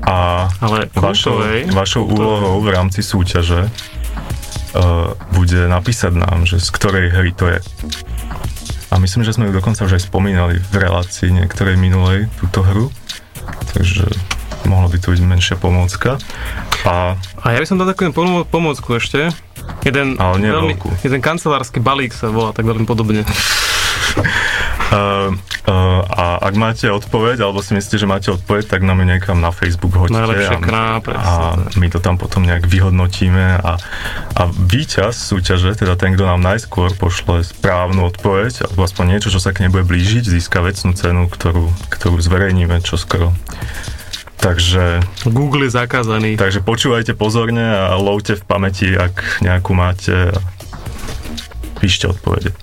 [0.04, 1.72] A Ale vašou, kultovej.
[1.72, 7.60] vašou úlohou v rámci súťaže uh, bude napísať nám, že z ktorej hry to je.
[8.90, 12.90] A myslím, že sme ju dokonca už aj spomínali v relácii niektorej minulej, túto hru.
[13.78, 14.10] Takže
[14.70, 16.22] mohla by tu byť menšia pomôcka.
[16.86, 19.34] A A ja by som dal takú pomo- pomôcku ešte.
[19.82, 20.88] Jeden, Ale nie veľmi, veľkú.
[21.04, 23.26] jeden kancelársky balík sa volá tak veľmi podobne.
[24.90, 25.30] Uh,
[25.70, 29.38] uh, a ak máte odpoveď, alebo si myslíte, že máte odpoveď, tak nám ju niekam
[29.38, 30.18] na Facebook hoďte.
[30.18, 31.34] Najlepšie a, k nám, presne a
[31.78, 33.78] my to tam potom nejak vyhodnotíme a,
[34.34, 39.38] a víťaz súťaže, teda ten, kto nám najskôr pošle správnu odpoveď, alebo aspoň niečo, čo
[39.38, 43.30] sa k nej bude blížiť, získa vecnú cenu, ktorú, ktorú zverejníme čoskoro.
[44.40, 46.40] Takže, Google je zakázaný.
[46.40, 50.32] takže počúvajte pozorne a lovte v pamäti, ak nejakú máte.
[51.80, 52.56] Píšte odpovede.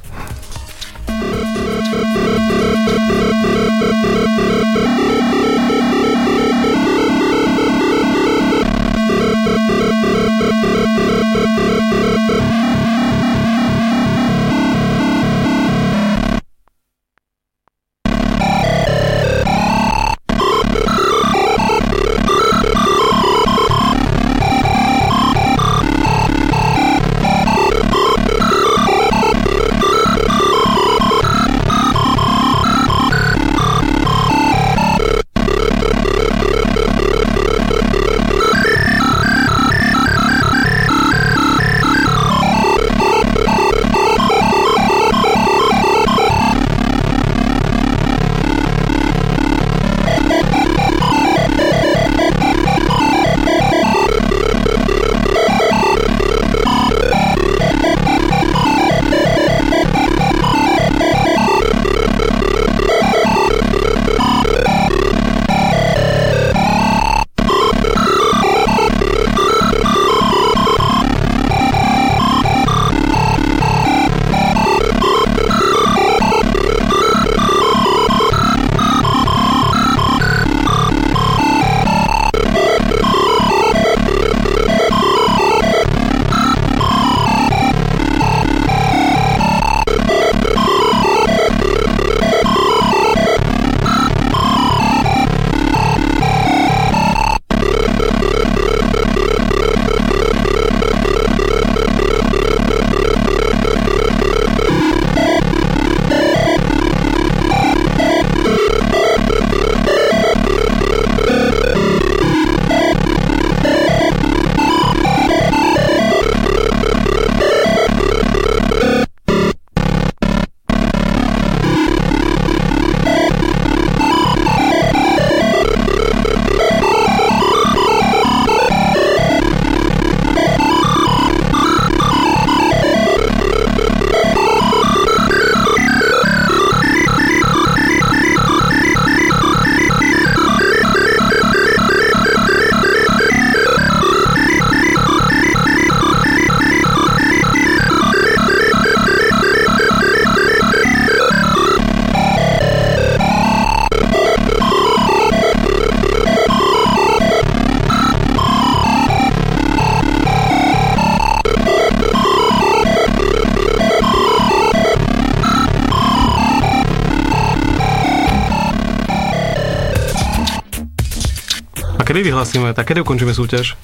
[171.97, 172.77] A kedy vyhlasíme?
[172.77, 173.75] Tak kedy ukončíme súťaž?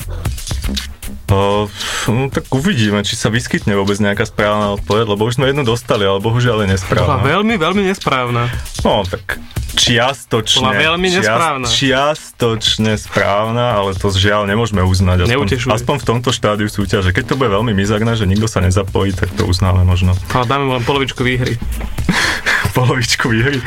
[1.33, 1.65] Uh,
[2.13, 6.05] no, tak uvidíme, či sa vyskytne vôbec nejaká správna odpoveď, lebo už sme jednu dostali,
[6.05, 7.25] ale bohužiaľ je Bola nesprávna.
[7.25, 8.53] veľmi, veľmi nesprávna.
[8.85, 9.41] No, tak
[9.73, 10.61] čiastočne.
[10.61, 11.65] Bola veľmi nesprávna.
[11.65, 15.25] čiastočne správna, ale to žiaľ nemôžeme uznať.
[15.25, 15.73] Aspoň, Neutešuje.
[15.73, 17.17] aspoň v tomto štádiu súťaže.
[17.17, 20.13] Keď to bude veľmi mizerné, že nikto sa nezapojí, tak to uznáme možno.
[20.37, 21.57] Ale dáme mu len polovičku výhry.
[22.73, 23.61] Polovičku výhry.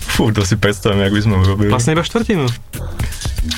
[0.00, 1.70] Fú, to si predstavím, jak by sme urobili.
[1.70, 2.48] Vlastne iba štvrtinu.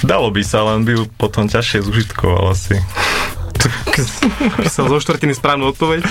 [0.04, 2.76] Dalo by sa, len by ju potom ťažšie zužitkoval asi.
[4.58, 6.02] Písal zo štvrtiny správnu odpoveď.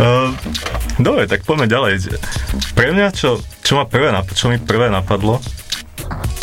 [0.00, 0.32] Uh,
[0.96, 2.16] dobre, tak poďme ďalej.
[2.72, 5.40] Pre mňa, čo, čo, ma prvé, čo mi prvé napadlo,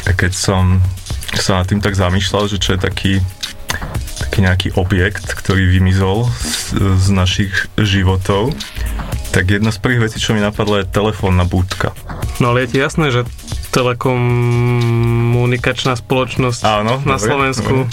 [0.05, 0.77] keď som
[1.33, 3.13] sa nad tým tak zamýšľal, že čo je taký,
[4.29, 7.49] taký nejaký objekt, ktorý vymizol z, z našich
[7.81, 8.53] životov,
[9.33, 11.97] tak jedna z prvých vecí, čo mi napadlo, je telefónna budka.
[12.37, 13.25] No ale je ti jasné, že
[13.73, 17.89] telekomunikačná spoločnosť Áno, na dobre, Slovensku,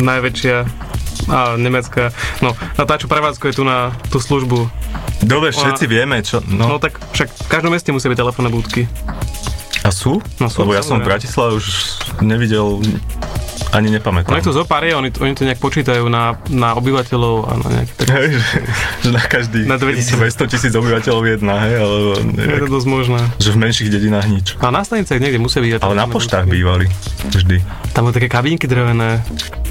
[0.00, 0.64] najväčšia
[1.28, 2.08] a nemecká,
[2.40, 4.72] no a tá, čo prevádzkuje tu na tú službu.
[5.28, 6.40] Dobre, všetci vieme, čo...
[6.48, 8.88] No No, tak však v každom meste musia byť telefónne budky.
[9.84, 10.24] a sú?
[10.40, 11.06] No sú, Lebo ja som v.
[11.08, 11.68] Bratislave už
[12.24, 12.80] nevidel,
[13.74, 14.30] ani nepamätám.
[14.30, 17.68] No to zo pár je, oni, oni to nejak počítajú na, na obyvateľov a na
[17.80, 18.58] nejaké tak, Hej, že,
[19.02, 20.18] že na každý Na 2000.
[20.22, 23.20] 200 tisíc obyvateľov jedna, hej, alebo je to nejak, dosť možné.
[23.42, 24.46] že v menších dedinách nič.
[24.62, 25.82] A na staniciach niekde musia byť.
[25.82, 26.86] Ale na poštách bývali,
[27.32, 27.56] vždy.
[27.90, 29.24] Tam boli také kabínky drevené.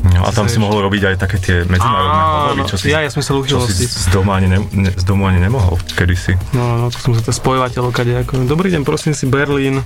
[0.05, 3.09] No, a tam si mohol robiť aj také tie medzinárodné hovory, čo si, ja, ja
[3.09, 6.37] som sa čo si z domu ani, ne, ne, z domu ani nemohol kedysi.
[6.53, 8.45] No, no, to som sa to spojovateľov kadejako.
[8.45, 9.81] Dobrý deň, prosím si, Berlín.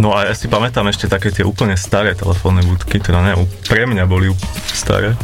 [0.00, 3.32] No a ja si pamätám ešte také tie úplne staré telefónne budky, teda ne,
[3.68, 4.32] pre mňa boli
[4.72, 5.16] staré.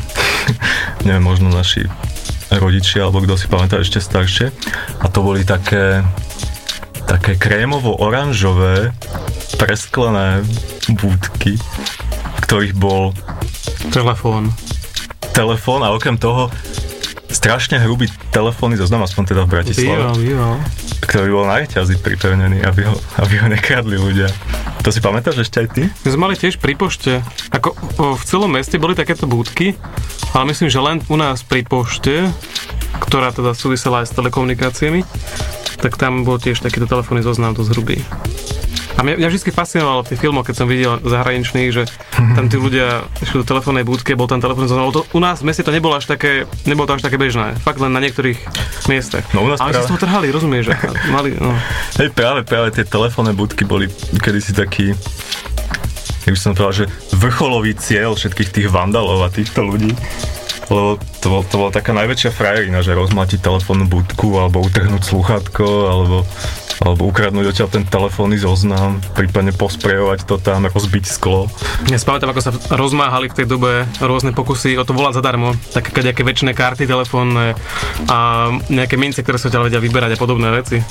[1.07, 1.89] Neviem, možno naši
[2.53, 4.53] rodičia, alebo kto si pamätá ešte staršie.
[5.03, 6.05] A to boli také,
[7.09, 8.93] také krémovo-oranžové
[9.57, 10.45] presklené
[10.93, 13.17] budky, v ktorých bol
[13.91, 14.53] Telefón.
[15.33, 16.49] telefón a okrem toho
[17.47, 20.55] strašne hrubý telefónny zoznam, aspoň teda v Bratislave, Býval, býval.
[20.99, 24.27] ktorý bol na reťazi pripevnený, aby ho, aby ho nekradli ľudia.
[24.83, 25.83] To si pamätáš ešte aj ty?
[25.87, 27.23] My sme mali tiež pri pošte,
[27.55, 27.69] ako
[28.03, 29.79] o, v celom meste boli takéto budky,
[30.35, 32.27] ale myslím, že len u nás pri pošte,
[33.07, 35.07] ktorá teda súvisela aj s telekomunikáciami,
[35.79, 38.03] tak tam bol tiež takýto telefónny zoznam dosť hrubý.
[38.97, 41.85] A mňa, mňa vždy fascinovalo v tých filmoch, keď som videl zahraničných, že
[42.17, 44.41] tam tí ľudia išli do telefónnej budky, bol tam.
[44.41, 47.61] Lebo To, u nás v meste to nebolo až také, nebolo to až také bežné.
[47.61, 48.41] Fakt len na niektorých
[48.89, 49.29] miestach.
[49.37, 50.73] No u nás Ale si práve- z toho trhali, rozumieš?
[50.73, 50.75] Že
[51.13, 51.53] mali, no.
[52.01, 54.97] Hej, práve, práve tie telefónne budky boli kedysi taký,
[56.25, 59.93] jak by som povedal, že vrcholový cieľ všetkých tých vandalov a týchto ľudí.
[60.67, 65.67] Lebo to, bol, to bola taká najväčšia frajerina, že rozmlatiť telefónnu budku, alebo utrhnúť sluchátko,
[65.87, 66.17] alebo,
[66.83, 71.47] alebo ukradnúť odtiaľ ten telefónny zoznam, prípadne posprejovať to tam, rozbiť sklo.
[71.87, 75.55] Ja si pamätám, ako sa rozmáhali v tej dobe rôzne pokusy o to volať zadarmo,
[75.71, 77.55] také nejaké väčšie karty telefónne
[78.11, 78.19] a
[78.67, 80.83] nejaké mince, ktoré sa ťa vedia vyberať a podobné veci.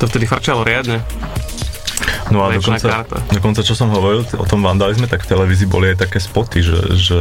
[0.00, 1.04] To vtedy farčalo riadne.
[2.28, 3.18] No a dokonca, karta.
[3.32, 6.78] dokonca, čo som hovoril o tom vandalizme, tak v televízii boli aj také spoty, že,
[6.96, 7.18] že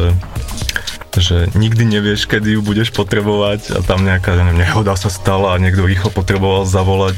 [1.15, 5.62] že nikdy nevieš, kedy ju budeš potrebovať a tam nejaká neviem, nehoda sa stala a
[5.62, 7.17] niekto rýchlo potreboval zavolať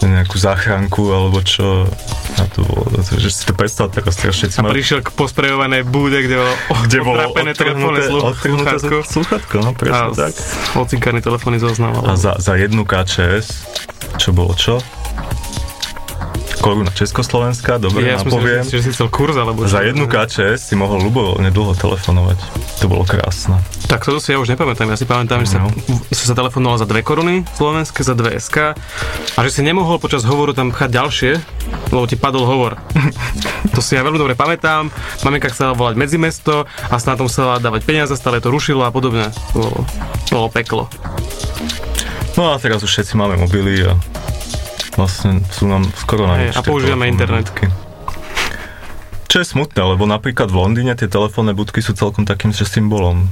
[0.00, 1.90] nejakú záchranku alebo čo.
[2.36, 2.84] A to bolo,
[3.16, 6.54] že si to predstav teraz všetci A prišiel k posprejovanej bude, kde bolo
[6.86, 7.22] kde bolo
[7.56, 8.02] telefónne
[8.36, 10.32] sluchátko sluchátko, no a presne tak.
[10.76, 11.96] ocinkaný telefónny zoznam.
[12.04, 13.46] A za, za jednu KČS,
[14.20, 14.80] čo bolo čo?
[16.66, 18.66] Koruna Československá, dobre, ja napoviem.
[18.66, 22.38] že, že si chcel kurz, alebo Za jednu KČS si mohol ľubovoľne dlho telefonovať.
[22.82, 23.62] To bolo krásne.
[23.86, 24.90] Tak toto si ja už nepamätám.
[24.90, 25.70] Ja si pamätám, že No.
[26.10, 28.74] sa, sa telefonoval za 2 koruny slovenské, za 2 SK
[29.32, 31.32] a že si nemohol počas hovoru tam pchať ďalšie,
[31.88, 32.82] lebo ti padol hovor.
[33.74, 34.90] to si ja veľmi dobre pamätám.
[35.22, 38.90] Maminka chcela volať medzimesto a sa na tom chcela dávať peniaze, stále to rušilo a
[38.90, 39.30] podobne.
[39.54, 39.86] Bolo,
[40.28, 40.90] bolo peklo.
[42.34, 43.94] No a teraz už všetci máme mobily a
[44.96, 47.52] vlastne sú nám skoro na a používame internet.
[47.52, 47.68] budky.
[49.26, 53.28] Čo je smutné, lebo napríklad v Londýne tie telefónne budky sú celkom takým že symbolom.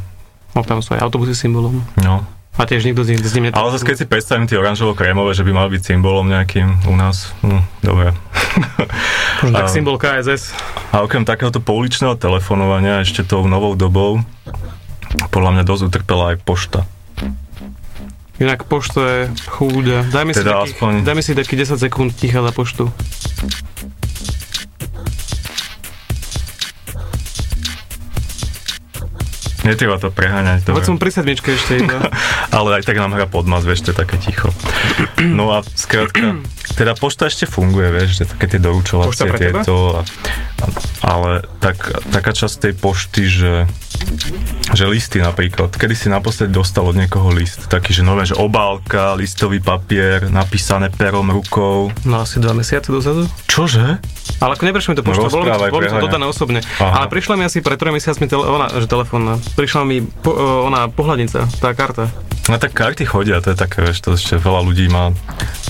[0.55, 1.83] No tam sú aj autobusy symbolom.
[1.98, 2.22] No.
[2.55, 5.42] A tiež nikto z nich, z nimi Ale zase keď si predstavím tie oranžovo-krémové, že
[5.42, 8.14] by mali byť symbolom nejakým u nás, hm, dobre.
[9.59, 10.55] tak symbol KSS.
[10.94, 14.22] A okrem takéhoto pouličného telefonovania ešte tou novou dobou
[15.31, 16.87] podľa mňa dosť utrpela aj pošta.
[18.42, 20.10] Inak pošta je chúďa.
[20.10, 22.90] Daj mi, si Teda takých, aspoň- daj mi si taký 10 sekúnd ticha za poštu.
[29.64, 30.85] Netreba to preháňať, dobre.
[30.85, 32.12] som pri sedmičke ešte iba.
[32.56, 34.52] Ale aj tak nám hra podmas, vieš, to je také ticho.
[35.24, 36.37] No a skrátka,
[36.76, 39.98] teda pošta ešte funguje, vieš, že také tie doručovacie tieto.
[39.98, 40.00] A,
[40.60, 40.66] a,
[41.00, 41.30] ale
[41.64, 41.80] tak,
[42.12, 43.52] taká časť tej pošty, že
[44.75, 49.15] že listy napríklad, kedy si naposledy dostal od niekoho list, taký, že nové, že obálka,
[49.15, 51.95] listový papier, napísané perom rukou.
[52.03, 53.31] No asi dva mesiace dozadu.
[53.47, 54.03] Čože?
[54.42, 56.61] Ale ako neprešlo mi to poštou, No, bolo bolo mi to dodané osobne.
[56.83, 57.05] Aha.
[57.05, 59.38] Ale prišla mi asi pred 3 mesiacmi tele, ona, že telefónna.
[59.55, 62.11] Prišla mi po, o, ona pohľadnica, tá karta.
[62.45, 65.17] No tak karty chodia, to je také, vieš, to ešte veľa ľudí má,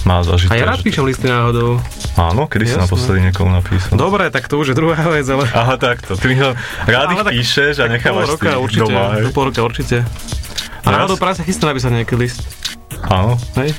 [0.02, 0.50] má zažité.
[0.50, 1.78] A ja rád píšem listy náhodou.
[2.18, 2.82] Áno, kedy si Jasné.
[2.82, 3.94] naposledy niekomu napísal?
[3.94, 5.46] Dobre, tak to už je druhá vec, ale...
[5.46, 6.18] Aha, takto.
[6.18, 6.50] Ty ho
[6.84, 10.02] rád ich píšeš a nechávaš si roka určite, doma, do pol roka určite.
[10.82, 12.42] A No ja náhodou si- práve sa chystá napísať nejaký list.
[13.06, 13.38] Áno.
[13.54, 13.70] Hej?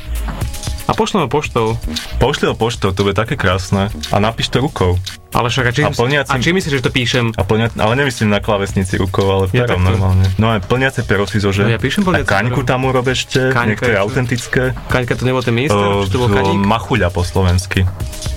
[0.85, 1.81] A pošleme poštou.
[2.17, 3.89] Pošli ho poštou, to bude také krásne.
[4.09, 5.01] A napíš to rukou.
[5.33, 7.33] Ale však a či, A plniaci- a či myslíš, že to píšem?
[7.33, 9.83] A plňa, ale nemyslím na klávesnici rukou, ale perom takto.
[9.83, 10.25] normálne.
[10.37, 11.61] No aj plniace pero si zože.
[11.61, 14.63] No ja píšem plniace A kaňku tam urob ešte, Kaňka niektoré autentické.
[14.87, 15.75] Kaňka to nebol ten minister?
[15.75, 16.55] Či to bol kaník?
[16.55, 17.83] Machuľa po slovensky.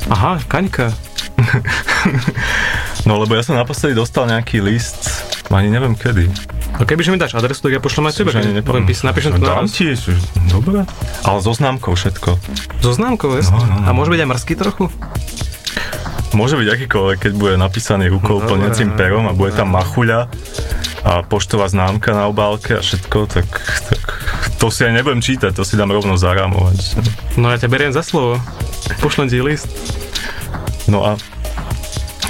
[0.08, 0.90] Aha, kaňka.
[3.06, 5.08] No lebo ja som naposledy dostal nejaký list,
[5.48, 6.28] ani neviem kedy.
[6.78, 8.30] No kebyže mi dáš adresu, tak ja pošlem aj tebe.
[8.30, 8.62] Nepoviem.
[8.62, 9.74] Budem písať, napíšem to Dám naraz.
[9.74, 10.14] ti, že-
[10.46, 10.86] dobre.
[11.22, 12.38] Ale so známkou všetko.
[12.78, 13.34] So známkou.
[13.34, 13.76] No, no, no.
[13.82, 14.84] A môže byť aj mrzký trochu?
[16.30, 20.28] Môže byť akýkoľvek, keď bude napísaný rukou Dobre, plniacim perom a bude tam machuľa
[21.00, 23.48] a poštová známka na obálke a všetko, tak,
[23.88, 24.02] tak
[24.60, 27.00] to si aj nebudem čítať, to si dám rovno zarámovať.
[27.34, 28.36] No ja ťa beriem za slovo.
[29.00, 29.66] Pošlem ti list.
[30.84, 31.16] No a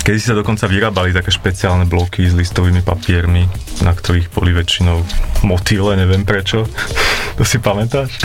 [0.09, 3.44] kedy sa dokonca vyrábali také špeciálne bloky s listovými papiermi,
[3.84, 5.04] na ktorých boli väčšinou
[5.44, 6.64] motýle, neviem prečo.
[7.38, 8.18] To si pamätáš?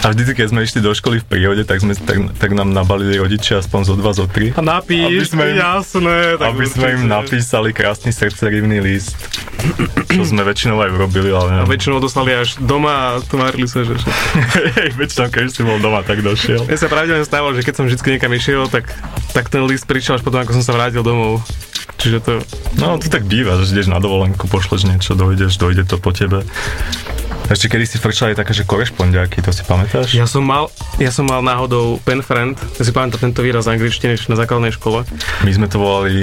[0.00, 3.14] A, vždy, keď sme išli do školy v prírode, tak, sme, tak, tak nám nabalili
[3.14, 4.48] rodičia aspoň zo dva, zo tri.
[4.50, 6.16] A napíš, Aby sme im- jasné.
[6.34, 7.12] Tak aby sme im určite.
[7.12, 9.12] napísali krásny srdcerivný list.
[10.08, 13.92] Čo sme väčšinou aj urobili, ale A väčšinou dostali až doma a tvárili sa, že...
[13.94, 14.08] že-
[14.80, 16.64] Hej, väčšinou, keď si bol doma, tak došiel.
[16.64, 18.88] Mne sa pravidelne stávalo, že keď som vždy niekam išiel, tak,
[19.30, 21.44] tak ten list prišiel až potom, ako som sa vrátil domov.
[21.96, 22.32] Čiže to...
[22.74, 26.40] No, to tak býva, že ideš na dovolenku, pošleš niečo, dojdeš, dojde to po tebe.
[27.50, 30.14] Ešte kedy si frčali také, že korešpondiaky, to si pamätáš?
[30.14, 30.70] Ja som mal,
[31.02, 34.70] ja som mal náhodou pen friend, ja si pamätám tento výraz z angličtiny na základnej
[34.70, 35.02] škole.
[35.42, 36.22] My sme to volali,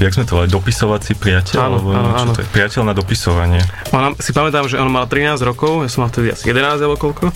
[0.00, 1.60] jak sme to volali, dopisovací priateľ?
[1.60, 2.32] Áno, alebo áno, áno.
[2.32, 3.60] to je priateľ na dopisovanie.
[3.92, 6.96] On, si pamätám, že on mal 13 rokov, ja som mal vtedy asi 11 alebo
[6.96, 7.28] koľko.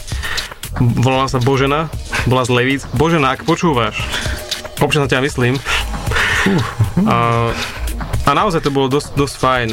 [1.05, 1.93] Volala sa Božena,
[2.25, 2.89] bola z Levíc.
[2.97, 4.01] Božena, ak počúvaš,
[4.81, 5.61] občas na ťa myslím.
[7.05, 7.53] A,
[8.25, 9.69] a naozaj to bolo dosť, dosť fajn.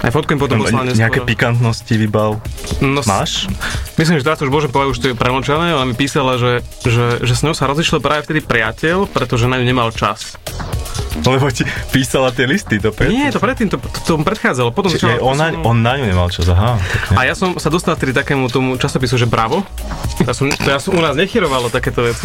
[0.00, 1.04] Aj fotku im potom poslal neskôr.
[1.04, 2.40] Nejaké pikantnosti vybav.
[2.80, 3.52] no, Máš?
[4.00, 6.64] Myslím, že teraz to už môžem povedať, už to je premlčané, ale mi písala, že,
[6.80, 10.40] že, že s ňou sa rozišiel práve vtedy priateľ, pretože na ňu nemal čas.
[11.20, 13.12] Lebo ti písala tie listy, to predtým.
[13.12, 14.72] Nie, to predtým, to, to, to predchádzalo.
[14.72, 16.80] Potom Čiže začala- on, na, on na ňu nemal čas, aha.
[17.18, 19.66] A ja som sa dostal vtedy takému tomu časopisu, že Bravo.
[20.24, 22.24] Ja som, to ja som u nás nechyrovalo takéto veci.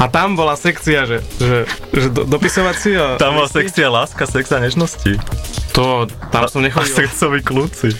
[0.00, 3.20] A tam bola sekcia, že, že, že do, dopisovací a...
[3.20, 5.20] Tam bola sekcia láska, sex a nežnosti.
[5.70, 6.90] To, tam som A nechodil.
[6.90, 7.94] srdcoví kľúci.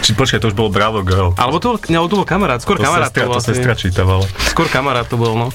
[0.00, 1.32] Či počkaj, to už bolo Bravo Girl.
[1.34, 3.72] Alebo to bol, ne, to bol kamarát, skôr To kamarát sestra, to bol to sestra
[3.72, 4.24] čítavala.
[4.46, 5.48] Skôr kamarát to bol, no.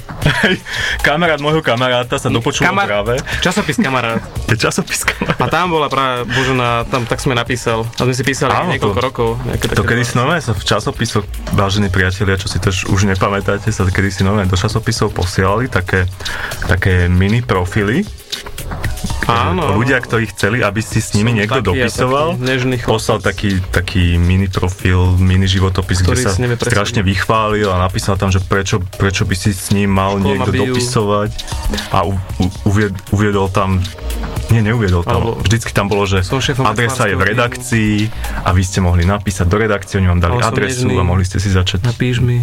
[0.99, 3.21] Kamarát môjho kamaráta sa dopočul Kamar- práve.
[3.39, 4.19] Časopis kamarát.
[4.49, 5.37] Je časopis kamarát.
[5.37, 7.85] A tam bola práve Božena, tam tak som jej napísal.
[7.95, 9.29] A sme si písali Áno, niekoľko to- rokov.
[9.71, 11.23] To kedy si normálne sa v časopisoch,
[11.53, 16.09] vážení priatelia, čo si tež už nepamätáte, sa kedy si normálne do časopisov posielali také,
[16.65, 18.01] také mini profily.
[19.29, 24.03] Áno, Ľudia, ktorí chceli, aby si s nimi niekto taký dopisoval, taký poslal taký, taký
[24.17, 26.73] mini profil, mini životopis, kde Ktorý sa nevie presadiť.
[26.73, 30.49] strašne vychválil a napísal tam, že prečo, prečo by si s ním mal ma niekto
[30.49, 30.73] bijú.
[30.73, 31.31] dopisovať
[31.93, 33.79] a u, u, uvied, uviedol tam
[34.49, 35.21] nie, neuviedol tam.
[35.21, 36.25] Alebo- Vždycky tam bolo, že
[36.65, 37.93] adresa je v redakcii
[38.41, 40.97] a vy ste mohli napísať do redakcie, oni vám dali adresu nežný.
[40.97, 41.85] a mohli ste si začať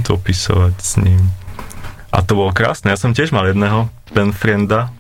[0.07, 1.19] dopisovať s ním.
[2.15, 2.95] A to bolo krásne.
[2.95, 4.95] Ja som tiež mal jedného penfrienda,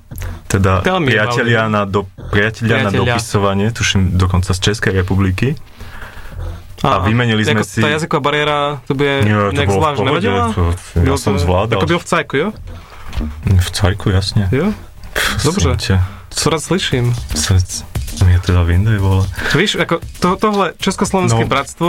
[0.47, 3.14] teda me priatelia na, do, priatelia na Priatelia.
[3.17, 5.57] dopisovanie, tuším dokonca z Českej republiky.
[6.85, 10.43] A vymenili sme si- Tá jazyková bariéra, to Nie, to nejak v zvlášť nevadila?
[10.53, 10.62] to,
[11.03, 11.81] ja som zvládal.
[11.81, 12.49] Ako byl v cajku, jo?
[13.59, 14.47] V cajku, jasne.
[14.53, 14.71] Jo?
[15.81, 15.97] Ťa.
[16.31, 17.17] Co rád slyším.
[18.17, 19.29] Mne teda Vindej bola.
[19.53, 21.49] Víš, ako to, tohle Československé No.
[21.53, 21.89] bratstvo,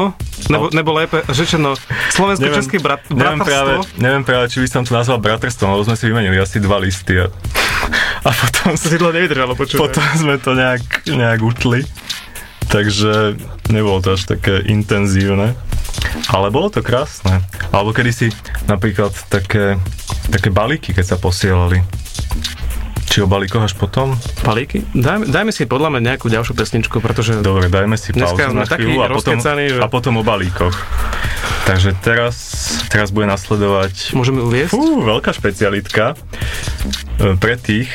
[0.52, 1.76] nebo, nebo lépe řečeno,
[2.12, 5.96] Slovensko-České brat, neviem, práve, bratrstvo, neviem práve, či by som to nazval bratrstvom, lebo sme
[5.96, 7.32] si vymenili asi dva listy a,
[8.22, 9.82] a potom, to si dlho nevydržalo, počúvaj.
[9.82, 11.82] potom sme to nejak, nejak utli.
[12.68, 15.56] Takže nebolo to až také intenzívne.
[16.28, 17.40] Ale bolo to krásne.
[17.72, 18.28] Alebo kedysi
[18.68, 19.80] napríklad také,
[20.28, 21.80] také balíky, keď sa posielali.
[23.08, 24.20] Či o balíkoch až potom?
[24.44, 24.84] Palíky?
[24.92, 29.00] Dajme, dajme si podľa mňa nejakú ďalšiu pesničku, pretože Dobre, dajme si pauzu na chvíľu
[29.00, 30.76] a potom, že- a potom o balíkoch.
[31.68, 32.36] Takže teraz,
[32.88, 34.72] teraz bude nasledovať môžeme uviesť.
[34.72, 36.16] Fú, veľká špecialitka.
[37.20, 37.92] E, Pre tých...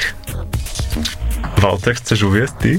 [1.57, 2.73] Walter, chceš uviesť ty?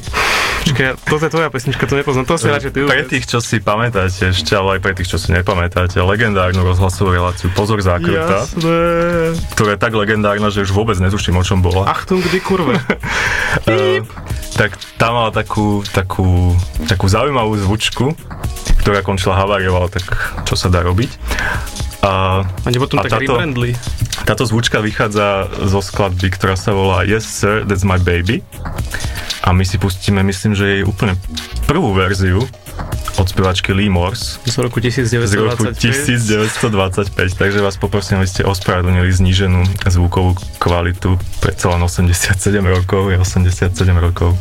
[0.64, 3.60] Počkaj, toto je tvoja pesnička, to nepoznám, to si radšej ty Pre tých, čo si
[3.60, 9.36] pamätáte ešte, ale aj pre tých, čo si nepamätáte, legendárnu rozhlasovú reláciu Pozor zákrutá, Jasné.
[9.54, 11.84] ktorá je tak legendárna, že už vôbec netuším, o čom bola.
[11.86, 12.80] Achtung, die Kurve.
[13.64, 14.02] E,
[14.58, 16.58] tak tam mala takú, takú,
[16.90, 18.18] takú zaujímavú zvučku,
[18.82, 20.10] ktorá končila haváriou, ale tak
[20.44, 21.12] čo sa dá robiť.
[22.02, 23.78] A, A nebo A tak táto- rebrandli.
[24.26, 28.42] táto zvučka vychádza zo skladby, ktorá sa volá Yes Sir, That's My Baby.
[29.44, 31.20] A my si pustíme, myslím, že jej úplne
[31.68, 32.40] prvú verziu
[33.20, 35.78] od spevačky Lee Morse Z roku z roku 1925.
[35.78, 43.18] 1925, takže vás poprosím, aby ste ospravedlnili zníženú zvukovú kvalitu predsa len 87 rokov, je
[43.20, 43.70] 87
[44.00, 44.34] rokov.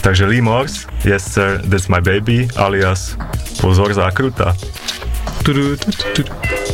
[0.00, 3.14] Takže Lee Morse, Yes Sir, That's My Baby, alias
[3.60, 4.56] Pozor zákruta.
[5.44, 5.76] Tudu,
[6.16, 6.32] tudu.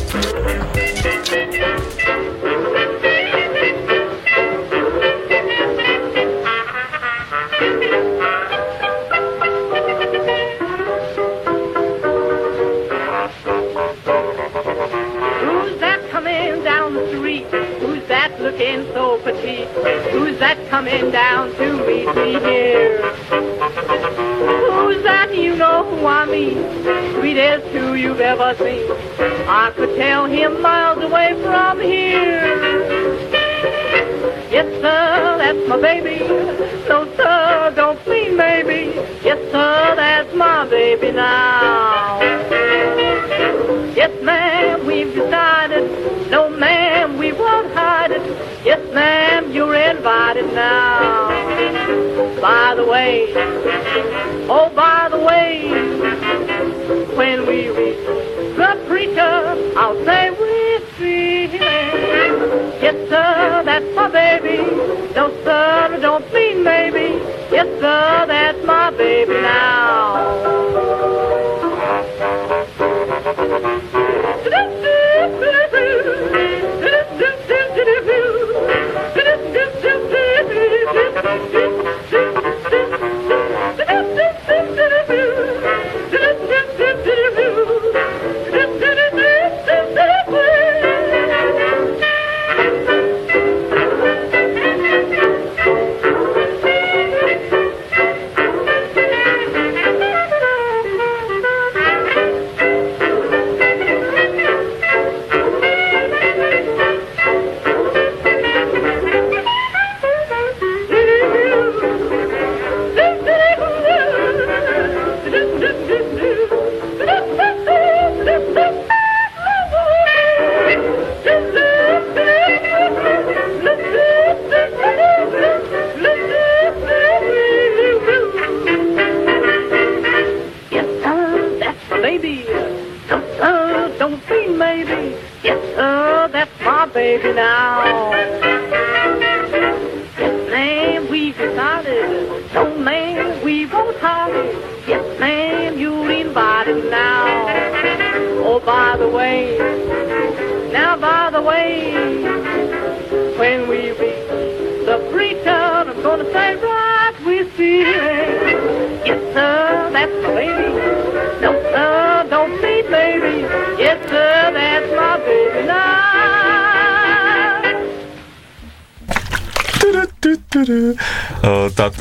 [0.09, 0.38] Who's
[20.79, 23.01] coming down to meet me here?
[24.71, 25.35] Who's that?
[25.35, 26.55] You know who I mean?
[27.15, 28.89] Sweetest who you've ever seen.
[29.49, 32.55] I could tell him miles away from here.
[34.49, 36.19] Yes, sir, that's my baby.
[36.87, 38.95] No, sir, don't mean maybe.
[39.21, 42.21] Yes, sir, that's my baby now.
[43.97, 45.58] Yes, ma'am, we've decided.
[46.29, 48.21] No, ma'am, we won't hide it.
[48.65, 51.29] Yes, ma'am, you're invited now.
[52.41, 53.31] By the way,
[54.49, 54.98] oh, by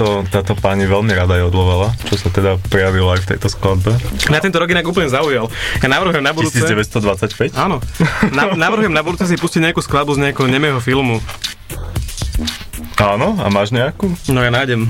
[0.09, 3.93] Táto, táto pani veľmi rada jodlovala, čo sa teda prejavilo aj v tejto skladbe.
[4.33, 5.53] Mňa tento rok inak úplne zaujal.
[5.85, 6.65] Ja navrhujem na budúce...
[6.65, 7.53] 1925?
[7.53, 7.85] Áno.
[8.33, 11.21] Na, navrhujem na budúce si pustiť nejakú skladbu z nejakého nemého filmu.
[12.97, 14.09] Áno, a máš nejakú?
[14.33, 14.89] No ja nájdem.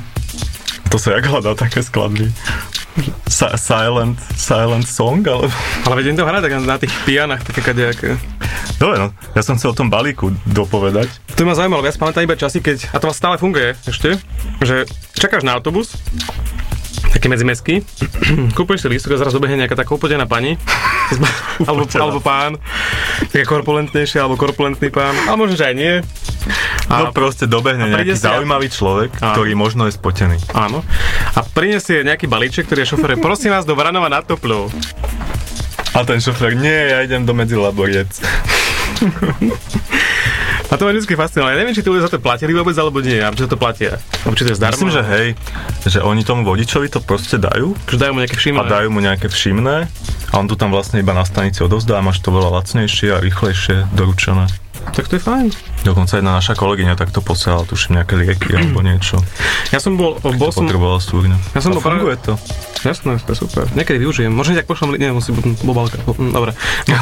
[0.95, 2.31] To sa jak hľadá také skladby?
[3.29, 5.51] Si- silent, silent song, alebo...
[5.87, 8.19] Ale vedem to hrať tak na tých pianách, také kadejaké.
[8.79, 11.11] Dobre, no, ja som chcel o tom balíku dopovedať.
[11.39, 14.19] To ma zaujímalo, ja si pamätám iba časy, keď, a to stále funguje ešte,
[14.63, 15.95] že čakáš na autobus,
[17.19, 17.75] taký medzimestský,
[18.57, 20.55] kúpuješ si lístok a zrazu dobehne nejaká taká upotená pani,
[21.69, 22.55] alebo, alebo pán,
[23.35, 25.95] taká korpulentnejšia, alebo korpulentný pán, ale možno, že aj nie.
[26.87, 29.35] No proste dobehne a nejaký si a- zaujímavý človek, Áno.
[29.35, 30.39] ktorý možno je spotený.
[30.55, 30.87] Áno.
[31.35, 34.71] A prinesie nejaký balíček, ktorý je šofér, prosím vás do Vranova na Topľov.
[35.99, 38.09] A ten šofér, nie, ja idem do Medzilaboriec.
[40.69, 41.57] A to ma vždy fascinovalo.
[41.57, 43.17] Ja neviem, či tí ľudia za to platili vôbec, alebo nie.
[43.17, 43.97] A či to platia.
[44.29, 44.77] Je zdarma.
[44.77, 45.27] Myslím, že hej,
[45.89, 48.69] že oni tomu vodičovi to proste dajú Že dajú mu nejaké a všimné.
[48.69, 49.77] dajú mu nejaké všimné
[50.29, 53.19] a on to tam vlastne iba na stanici odovzdá a máš to veľa lacnejšie a
[53.19, 54.45] rýchlejšie doručené.
[54.93, 55.49] Tak to je fajn.
[55.79, 59.23] Dokonca jedna naša kolegyňa takto posielala, tuším, nejaké lieky alebo niečo.
[59.71, 61.39] Ja som bol, bol som, Potrebovala súrne.
[61.53, 62.35] Ja som bol práve- funguje to.
[62.83, 63.65] jasné, to je super.
[63.73, 64.29] Niekedy využijem.
[64.29, 65.97] Možno tak pošlem, nie, musí byť mobalka.
[66.03, 66.53] Hm, Dobre.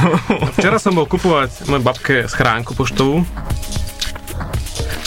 [0.56, 3.24] Včera som bol kupovať mojej babke schránku poštovú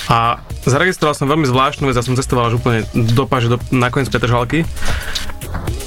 [0.09, 4.09] a zaregistroval som veľmi zvláštnu vec, ja som cestoval až úplne do Paže, do, nakoniec
[4.09, 4.65] Petržalky.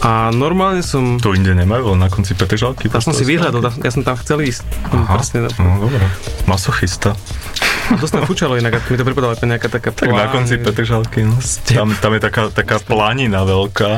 [0.02, 1.18] A normálne som...
[1.18, 2.90] Tu inde nemajú, len na konci Petržalky.
[2.90, 4.62] Ja som si vyhľadol, ja som tam chcel ísť.
[4.88, 6.02] Aha, Presne, no dobre.
[6.46, 7.14] Masochista.
[7.92, 10.56] A dosť tam fučalo inak, a mi to pripadalo ako nejaká taká Tak na konci
[10.56, 11.36] Petržalky, no.
[11.68, 13.90] Tam, tam je taká, taká planina veľká.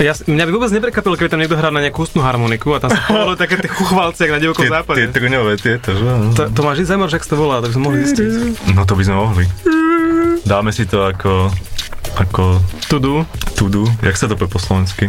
[0.00, 2.94] Ja, mňa by vôbec neprekvapilo, keby tam niekto hral na nejakú ústnu harmoniku a tam
[2.94, 5.04] sa povedalo také tie chuchvalce, na divokom západe.
[5.04, 6.06] tie trňové tieto, že?
[6.38, 8.26] To, to máš zaujímavé, že ak to volá, tak sme mohli zistiť.
[8.72, 9.44] No to by sme mohli.
[10.42, 11.52] Dáme si to ako,
[12.16, 13.14] ako To do.
[13.62, 15.06] Tudu, jak sa to povie po slovensky.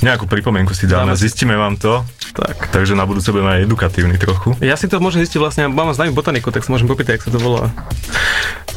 [0.00, 2.00] Nejakú pripomienku si dáme, Dáme zistíme vám to,
[2.32, 2.72] Tak.
[2.72, 4.56] takže na budúce budeme aj edukatívny trochu.
[4.64, 7.36] Ja si to môžem zistiť vlastne, mám známy botaniku, tak sa môžem popýtať, jak sa
[7.36, 7.68] to volá.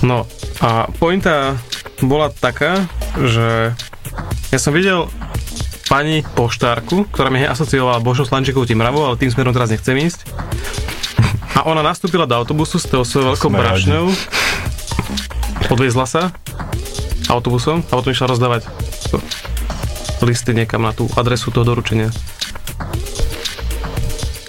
[0.04, 0.28] No
[0.60, 1.56] a pointa
[2.04, 2.84] bola taká,
[3.16, 3.72] že
[4.52, 5.08] ja som videl
[5.88, 10.28] pani poštárku, ktorá mi asociovala Božou Slančikovú Timravou, ale tým smerom teraz nechcem ísť.
[11.56, 14.06] A ona nastúpila do autobusu s tou svojou veľkou Sme brašňou,
[15.72, 16.36] odviezla sa
[17.28, 18.68] autobusom a potom išla rozdávať
[20.20, 22.10] listy niekam na tú adresu toho doručenia.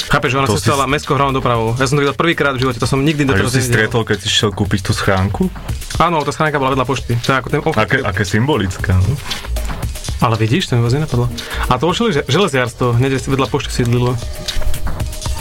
[0.09, 1.76] Chápeš, že ona To si- cestovala mestskou hlavnou dopravou.
[1.76, 3.72] Ja som to videl prvýkrát v živote, to som nikdy A doteraz že si nevidel.
[3.92, 5.52] stretol, keď si šiel kúpiť tú schránku?
[5.98, 7.12] Áno, tá schránka bola vedľa pošty.
[7.20, 7.76] To je ako ten obchod.
[7.76, 8.96] Aké, aké symbolické.
[8.96, 9.12] No?
[10.18, 11.28] Ale vidíš, to mi vôbec nenapadlo.
[11.62, 14.16] A to bolo žele- železiarstvo, hneď vedľa pošty sídlilo.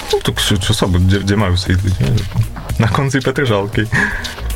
[0.08, 1.94] No, tak čo, čo sa, kde, kde majú sídliť?
[2.78, 3.88] Na konci Petržalky.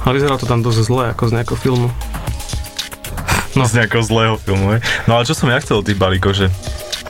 [0.02, 1.88] Ale vyzeralo to tam dosť zle, ako z nejakého filmu.
[3.60, 3.68] No.
[3.68, 4.74] Z nejakého zlého filmu.
[4.74, 4.82] hej.
[5.06, 6.48] No ale čo som ja chcel od tých balíkov, že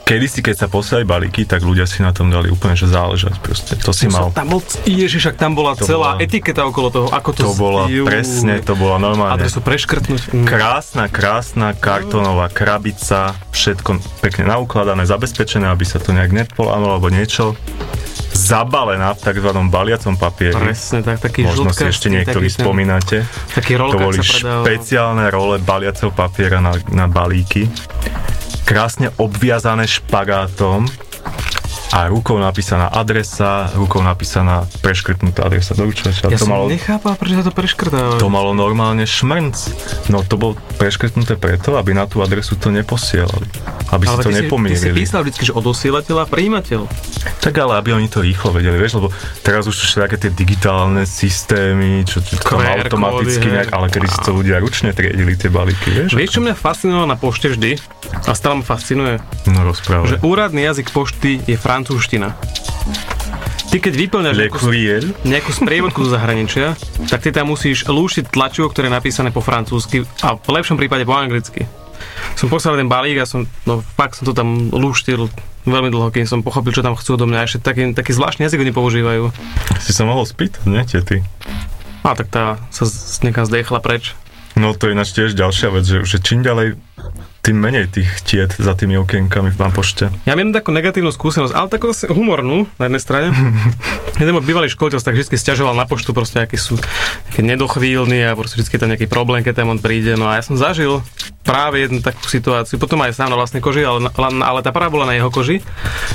[0.02, 3.80] kedysi, keď sa posielali balíky, tak ľudia si na tom dali úplne, že záležať proste.
[3.80, 4.34] To si mal.
[4.34, 7.42] Tam bol, ježiš, ak tam bola To celá bola- etiketa okolo toho, ako to...
[7.46, 8.04] To bola Jú.
[8.04, 9.40] presne, to bola normálne.
[9.40, 10.36] Adresu preškrtnúť.
[10.36, 10.44] Mm.
[10.44, 17.56] Krásna, krásna kartónová krabica, všetko pekne naukladané, zabezpečené, aby sa to nejak nepolámalo alebo niečo.
[18.42, 19.50] Zabalená v tzv.
[19.70, 20.58] baliacom papieri.
[20.58, 23.18] Presne tak, taký Možno si ešte niektorí taký spomínate.
[23.54, 27.70] Taký To rolkách boli špeciálne role baliaceho papiera na, na balíky.
[28.66, 30.90] Krásne obviazané špagátom
[31.92, 36.32] a rukou napísaná adresa, rukou napísaná preškrtnutá adresa doručovateľa.
[36.32, 38.16] Ja to som malo nechápal, prečo sa to preškrtalo.
[38.16, 39.56] to malo normálne šmrnc.
[40.08, 43.44] No to bolo preškrtnuté preto, aby na tú adresu to neposielali.
[43.92, 45.00] Aby si Ale to ty si, ty si nepomierili.
[45.04, 46.82] písal vždy, že od osielateľa a príjimateľ.
[47.44, 49.12] Tak ale aby oni to rýchlo vedeli, vieš, lebo
[49.44, 54.32] teraz už sú všetké tie digitálne systémy, čo, tam automaticky nejak, ale kedy si to
[54.32, 56.16] ľudia ručne triedili tie balíky, vieš?
[56.16, 57.76] Vieš, čo mňa fascinovalo na pošte vždy?
[58.28, 59.20] A stále ma fascinuje?
[59.50, 60.08] No rozprávaj.
[60.08, 62.38] Že úradný jazyk pošty je francúzština.
[63.74, 64.60] Ty keď vyplňaš nejakú,
[65.26, 66.78] nejakú sprievodku zo zahraničia,
[67.10, 71.10] tak ty tam musíš lúšiť tlačivo, ktoré je napísané po francúzsky a v lepšom prípade
[71.10, 71.66] po anglicky.
[72.38, 75.26] Som poslal ten balík a som, no fakt som to tam lúštil
[75.66, 77.50] veľmi dlho, kým som pochopil, čo tam chcú odo mňa.
[77.50, 79.24] Ešte taký, taký zvláštny jazyk oni používajú.
[79.82, 81.26] si sa mohol spýtať, nie, tety?
[82.06, 84.14] A tak tá sa z- niekam zdechla preč.
[84.54, 86.76] No to je ináč tiež ďalšia vec, že, že čím ďalej,
[87.42, 90.14] tým menej tých tiet za tými okienkami na pošte.
[90.30, 93.28] Ja mám takú negatívnu skúsenosť, ale takú zase humornú na jednej strane.
[94.22, 96.78] Jeden môj bývalý školiteľ tak vždy stiažoval na poštu, proste aký sú
[97.26, 100.14] také nedochvíľní a proste vždy tam nejaký problém, keď tam on príde.
[100.14, 101.02] No a ja som zažil
[101.42, 105.10] práve jednu takú situáciu, potom aj sám na vlastnej koži, ale, ale, tá prvá bola
[105.10, 105.66] na jeho koži,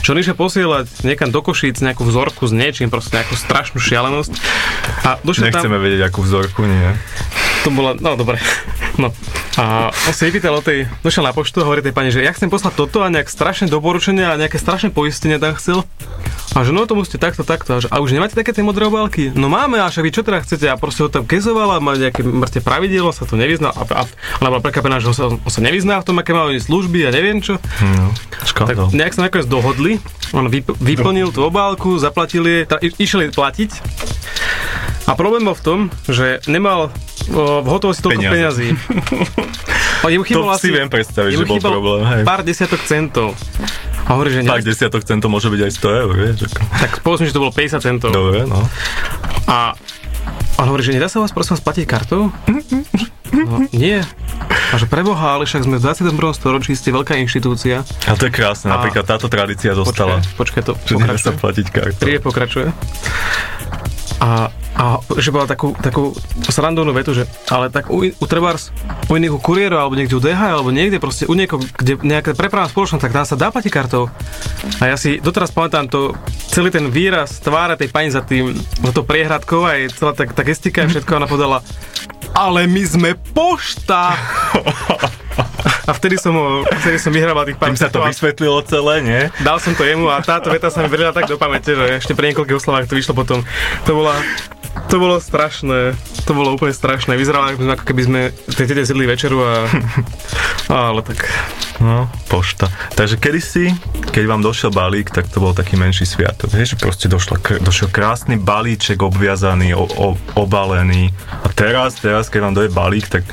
[0.06, 4.32] čo on išiel posielať niekam do Košíc nejakú vzorku s niečím, proste nejakú strašnú šialenosť.
[5.02, 6.94] A došiel tam, Nechceme vedieť, akú vzorku, nie.
[7.66, 8.38] to bola, no dobre.
[9.02, 9.10] No.
[9.56, 10.86] A on si vypýtal o tej,
[11.16, 13.72] došiel na poštu a hovorí tej pani, že ja chcem poslať toto a nejak strašné
[13.72, 15.80] doporučenia a nejaké strašné poistenie tam chcel.
[16.52, 17.72] A že no to musíte takto, takto.
[17.72, 19.32] A, že, a už nemáte také tie modré obálky?
[19.32, 20.68] No máme, a však vy čo teda chcete?
[20.68, 23.72] A proste ho tam kezovala, má nejaké mŕte pravidiel, on sa to nevyzná.
[23.72, 24.04] A, a,
[24.38, 27.10] ona bola prekapená, že on sa, on sa nevyzná v tom, aké majú služby a
[27.10, 27.56] neviem čo.
[27.80, 28.92] No, Tak škandál.
[28.92, 29.96] nejak sa nakoniec dohodli,
[30.32, 33.70] on vyp- vyplnil tú obálku, zaplatil jej, teda i- išiel jej platiť.
[35.04, 36.90] A problém bol v tom, že nemal
[37.28, 38.34] o, v hotovosti toľko Peniaze.
[38.34, 38.68] peňazí.
[40.04, 42.22] A jemu To chýbalo si viem predstaviť, že bol problém, hej.
[42.22, 43.32] Pár desiatok centov.
[44.02, 46.38] A hovorí, že Tak desiatok centov môže byť aj 100 eur, vieš.
[46.52, 48.10] Tak povedzme, že to bolo 50 centov.
[48.10, 48.60] Dobre, no.
[49.46, 49.74] A
[50.56, 52.30] on hovorí, že nedá sa vás prosím vás platiť kartou?
[53.32, 53.98] No, nie.
[54.66, 56.12] A že preboha, ale však sme v 21.
[56.32, 57.82] storočí, ste veľká inštitúcia.
[58.04, 60.22] A to je krásne, A- napríklad táto tradícia zostala.
[60.34, 61.36] Počkaj, počkaj, to nedá sa pokračuje.
[61.36, 62.04] platiť kartou.
[62.04, 62.66] Príbeh pokračuje.
[64.16, 64.84] A, a
[65.20, 66.16] že bola takú, takú
[66.48, 68.72] srandovnú vetu, že ale tak u, u trebárs,
[69.08, 69.40] u iných u
[69.76, 73.28] alebo niekde u DH, alebo niekde proste u niekoho, kde nejaká prepravná spoločnosť, tak tam
[73.28, 74.08] sa dá platiť kartou.
[74.80, 76.16] A ja si doteraz pamätám to,
[76.48, 80.24] celý ten výraz tváre tej pani za tým, za to priehradkou a jej celá tá,
[80.24, 81.58] tá gestika a všetko, ona povedala,
[82.32, 84.16] ale my sme pošta!
[85.86, 89.22] A vtedy som, ho, vtedy som vyhrával tých pár Tým sa to vysvetlilo celé, nie?
[89.46, 92.12] Dal som to jemu a táto veta sa mi vrila tak do pamäte, že ešte
[92.18, 93.46] pri niekoľkých oslavách to vyšlo potom.
[93.86, 94.18] To bola,
[94.90, 95.94] to bolo strašné.
[96.26, 97.14] To bolo úplne strašné.
[97.14, 98.20] Vyzeralo ako, keby sme
[98.50, 99.70] tej tete zjedli večeru a...
[100.66, 101.22] Ale tak...
[101.76, 102.72] No, pošta.
[102.96, 103.70] Takže kedysi,
[104.08, 106.48] keď vám došiel balík, tak to bol taký menší sviatok.
[106.48, 110.08] Vieš, proste došla, k- došiel krásny balíček obviazaný, o, o,
[110.40, 111.12] obalený.
[111.44, 113.28] A teraz, teraz, keď vám dojde balík, tak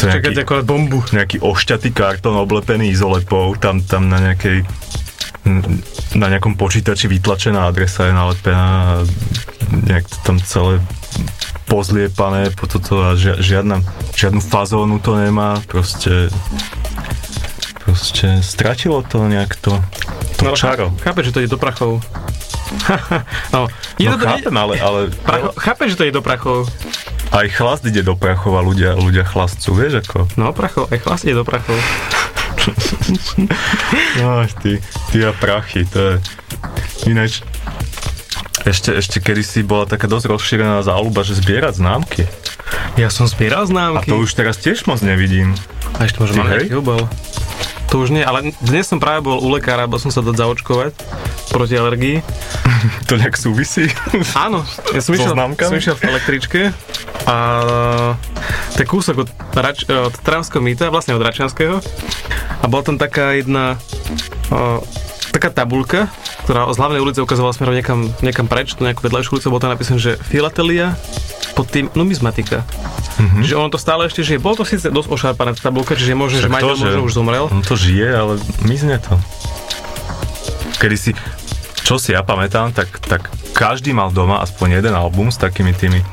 [0.00, 1.04] to nejaký, akorát bombu.
[1.12, 1.40] nejaký
[1.76, 4.64] ošťatý kartón oblepený izolepou, tam, tam na nejakej
[6.16, 9.04] na nejakom počítači vytlačená adresa je nalepená
[9.84, 10.80] nejak tam celé
[11.68, 13.84] pozliepané po toto a žia, žiadna,
[14.16, 16.32] žiadnu fazónu to nemá, proste
[17.84, 19.76] proste stratilo to nejak to,
[20.40, 20.96] to No, čaro.
[21.04, 22.00] Chápe, že to ide do prachov.
[23.54, 23.68] no,
[24.00, 26.72] ide No to, chápem, ale, ale pracho, chápe, že to ide do prachov.
[27.32, 30.30] Aj chlast ide do prachov a ľudia, ľudia chlastcú, vieš ako?
[30.38, 31.76] No, prachov, aj chlas ide do prachov.
[34.18, 36.14] No, ty, ty a prachy, to je...
[37.06, 37.46] Ináč,
[38.66, 42.26] ešte, ešte kedysi bola taká dosť rozšírená záľuba, že zbierať známky.
[42.98, 44.10] Ja som zbieral A známky.
[44.10, 45.54] to už teraz tiež moc nevidím.
[45.96, 47.06] A ešte možno mám nejaký obal.
[47.94, 50.92] To už nie, ale dnes som práve bol u lekára, bol som sa dať zaočkovať
[51.54, 52.18] proti alergii.
[53.08, 53.88] To nejak súvisí?
[54.36, 54.62] Áno,
[54.92, 56.60] ja som So išiel, som išiel v električke
[57.24, 57.36] a
[58.74, 61.80] to je kúsok od, Rač, od Travského mýta, vlastne od Račianského.
[62.60, 63.80] A bola tam taká jedna
[64.52, 64.84] o,
[65.36, 66.08] taká tabulka,
[66.48, 69.72] ktorá z hlavnej ulice ukazovala smerom niekam, niekam preč, to nejakú vedľajšiu ulicu, bolo tam
[69.76, 70.96] napísané, že filatelia
[71.52, 72.64] pod tým numizmatika.
[73.20, 73.42] Mm-hmm.
[73.44, 74.40] Čiže ono to stále ešte žije.
[74.40, 77.44] Bolo to síce dosť ošarpané tá tabulka, čiže je možné, že že- možno už zomrel.
[77.52, 78.32] On to žije, ale
[78.64, 79.16] mizne to.
[80.80, 81.10] Kedy si,
[81.84, 86.04] čo si ja pamätám, tak, tak každý mal doma aspoň jeden album s takými tými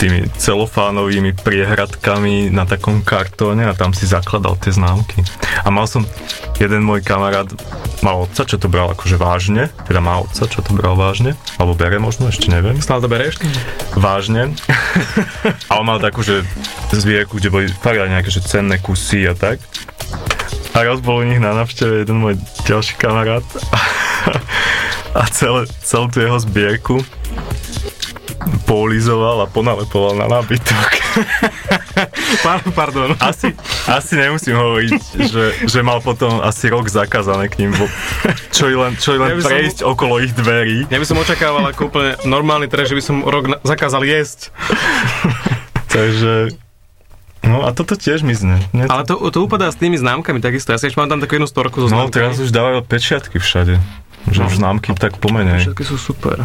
[0.00, 5.20] tými celofánovými priehradkami na takom kartóne a tam si zakladal tie známky.
[5.60, 6.08] A mal som,
[6.56, 7.52] jeden môj kamarát
[8.00, 11.76] mal otca, čo to bral akože vážne, teda má otca, čo to bral vážne, alebo
[11.76, 13.36] bere možno, ešte neviem Stále to bereš?
[13.92, 14.56] vážne.
[15.68, 16.48] A on mal takú, že
[16.96, 19.60] zbierku, kde boli fakt aj nejaké že cenné kusy a tak.
[20.72, 23.44] A raz bol u nich na návšteve jeden môj ďalší kamarát
[25.20, 27.04] a celé, celú tú jeho zbierku
[28.62, 30.88] polizoval a ponalepoval na nábytok.
[32.74, 33.12] Pardon.
[33.18, 33.52] Asi,
[33.84, 37.84] asi nemusím hovoriť, že, že mal potom asi rok zakázané k ním, bo
[38.50, 40.86] čo i len, čo i Ja len som- prejsť okolo ich dverí.
[40.86, 44.50] Ja by som očakával ako úplne normálny trest, že by som rok na- zakázal jesť.
[45.90, 46.54] Takže
[47.40, 48.60] No a toto tiež mizne.
[48.70, 48.84] Nie?
[48.84, 50.70] Ale to, to upadá s tými známkami takisto.
[50.70, 52.12] Ja si ešte mám tam takú jednu storku so No známkami.
[52.12, 53.80] teraz už dávajú pečiatky všade.
[54.28, 55.64] Že už známky tak pomenej.
[55.64, 56.44] Všetky sú super.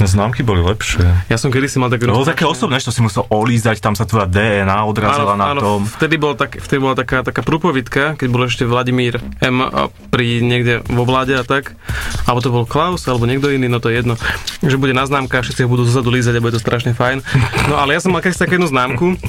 [0.00, 1.04] Známky boli lepšie.
[1.28, 2.08] Ja som kedysi mal takú...
[2.08, 5.52] To bolo také osobné, že to si musel olízať, tam sa tvoja DNA odrazila na
[5.52, 5.84] tom.
[5.84, 9.62] Vtedy, bol tak, vtedy bola taká, taká prúpovidka, keď bol ešte Vladimír M.
[10.08, 11.76] pri niekde vo vláde a tak.
[12.24, 14.16] Alebo to bol Klaus, alebo niekto iný, no to je jedno.
[14.64, 17.20] Že bude na známkach, všetci ho budú zozadu lízať a bude to strašne fajn.
[17.68, 19.20] No ale ja som mal kedysi takú jednu známku,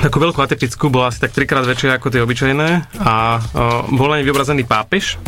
[0.00, 2.68] takú veľkú atypickú, bola asi tak trikrát väčšia ako tie obyčajné
[3.04, 5.20] a o, bol na nej vyobrazený pápež.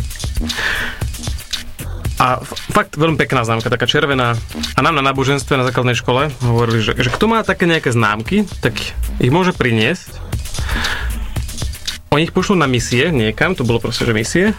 [2.16, 2.40] A
[2.72, 4.40] fakt veľmi pekná známka, taká červená.
[4.72, 8.48] A nám na náboženstve na základnej škole hovorili, že, že kto má také nejaké známky,
[8.64, 8.76] tak
[9.20, 10.16] ich môže priniesť.
[12.16, 14.56] Oni ich pošlú na misie niekam, to bolo proste, že misie.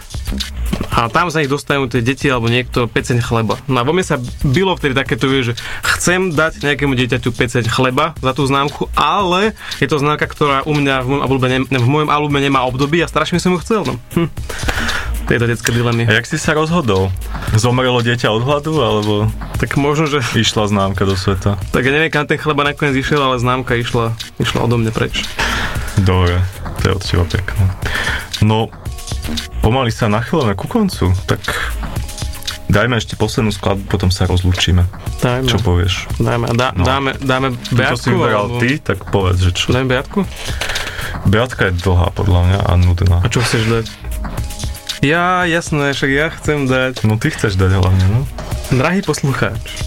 [0.94, 3.58] A tam za nich dostanú tie deti alebo niekto peceň chleba.
[3.66, 5.58] No a vo mne sa bylo vtedy takéto, že
[5.96, 10.74] chcem dať nejakému dieťaťu peceň chleba za tú známku, ale je to známka, ktorá u
[10.76, 13.82] mňa v mojom albube, ne, v mojom albube nemá období a strašne som ju chcel.
[13.82, 13.94] No.
[14.14, 14.30] Hm.
[15.28, 16.02] Tieto detské dilemy.
[16.02, 17.12] A jak si sa rozhodol?
[17.52, 21.60] Zomrelo dieťa od hladu, alebo Tak možno, že išla známka do sveta?
[21.68, 25.28] Tak ja neviem, kam ten chleba nakoniec išiel, ale známka išla, išla odo mňa preč.
[25.98, 26.40] Dobre,
[26.78, 27.64] to je od teba pekné.
[28.40, 28.70] No,
[29.60, 31.42] pomaly sa nachylujeme ku koncu, tak
[32.68, 34.86] dajme ešte poslednú skladbu, potom sa rozlúčime.
[35.18, 36.06] Dajme, Čo povieš?
[36.16, 36.86] dajme, dá, No.
[36.86, 39.74] dáme, dáme To Beatku, si vyberal alebo- ty, tak povedz, že čo.
[39.74, 40.22] Dáme Beatku?
[41.26, 43.16] Beatka je dlhá podľa mňa a nudná.
[43.20, 43.86] A čo chceš dať?
[44.98, 47.06] Ja, jasné, však ja chcem dať.
[47.06, 48.20] No ty chceš dať hlavne, no?
[48.68, 49.78] Drahý poslucháč,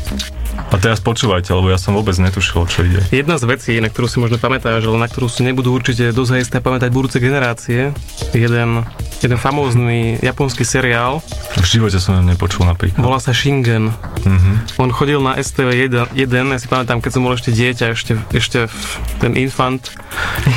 [0.72, 3.03] A teraz počúvajte, lebo ja som vôbec netušil, čo ide.
[3.12, 6.32] jedna z vecí, na ktorú si možno pamätáš, ale na ktorú si nebudú určite dosť
[6.39, 7.91] isté pamätať budúce generácie,
[8.32, 8.88] jeden,
[9.20, 11.20] jeden famózny japonský seriál,
[11.59, 13.03] V živote som ho nepočul napríklad.
[13.03, 13.91] volá sa Shingen.
[14.24, 14.80] Mhm.
[14.80, 18.72] On chodil na STV 1, ja si pamätám, keď som bol ešte dieťa, ešte, ešte
[19.20, 19.91] ten infant.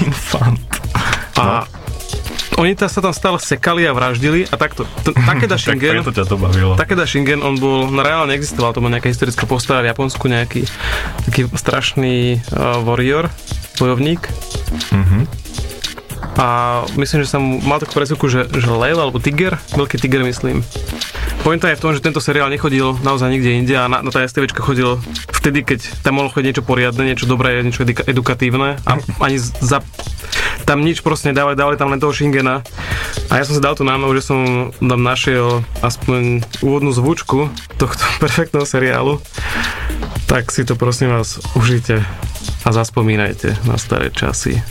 [0.06, 0.62] Infant.
[1.34, 1.66] A
[2.54, 4.86] oni ta sa tam stále sekali a vraždili a takto.
[5.02, 6.74] T- Takeda Tak Shingen, ťa to bavilo.
[6.78, 10.62] Takeda Shingen, on bol, no reálne existoval, to bol nejaká historická postava v Japonsku, nejaký
[11.26, 13.30] taký strašný uh, warrior,
[13.78, 14.22] bojovník.
[14.94, 15.26] Mhm.
[16.34, 20.66] A myslím, že som mal takú presúku, že, že lev alebo tiger, veľký tiger myslím.
[21.46, 24.24] Pointa je v tom, že tento seriál nechodil naozaj nikde inde a na, na tá
[24.24, 24.96] STVčka chodil
[25.28, 29.84] vtedy, keď tam mohlo chodiť niečo poriadne, niečo dobré, niečo eduka- edukatívne a ani za,
[30.64, 32.64] tam nič proste nedávali, dávali tam len toho Shingena.
[33.28, 38.04] A ja som si dal tú námahu, že som tam našiel aspoň úvodnú zvučku tohto
[38.24, 39.20] perfektného seriálu.
[40.24, 42.00] Tak si to prosím vás užite
[42.64, 44.64] a zaspomínajte na staré časy.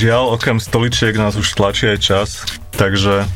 [0.00, 2.28] Žiaľ, okrem stoličiek nás už tlačí aj čas,
[2.72, 3.28] takže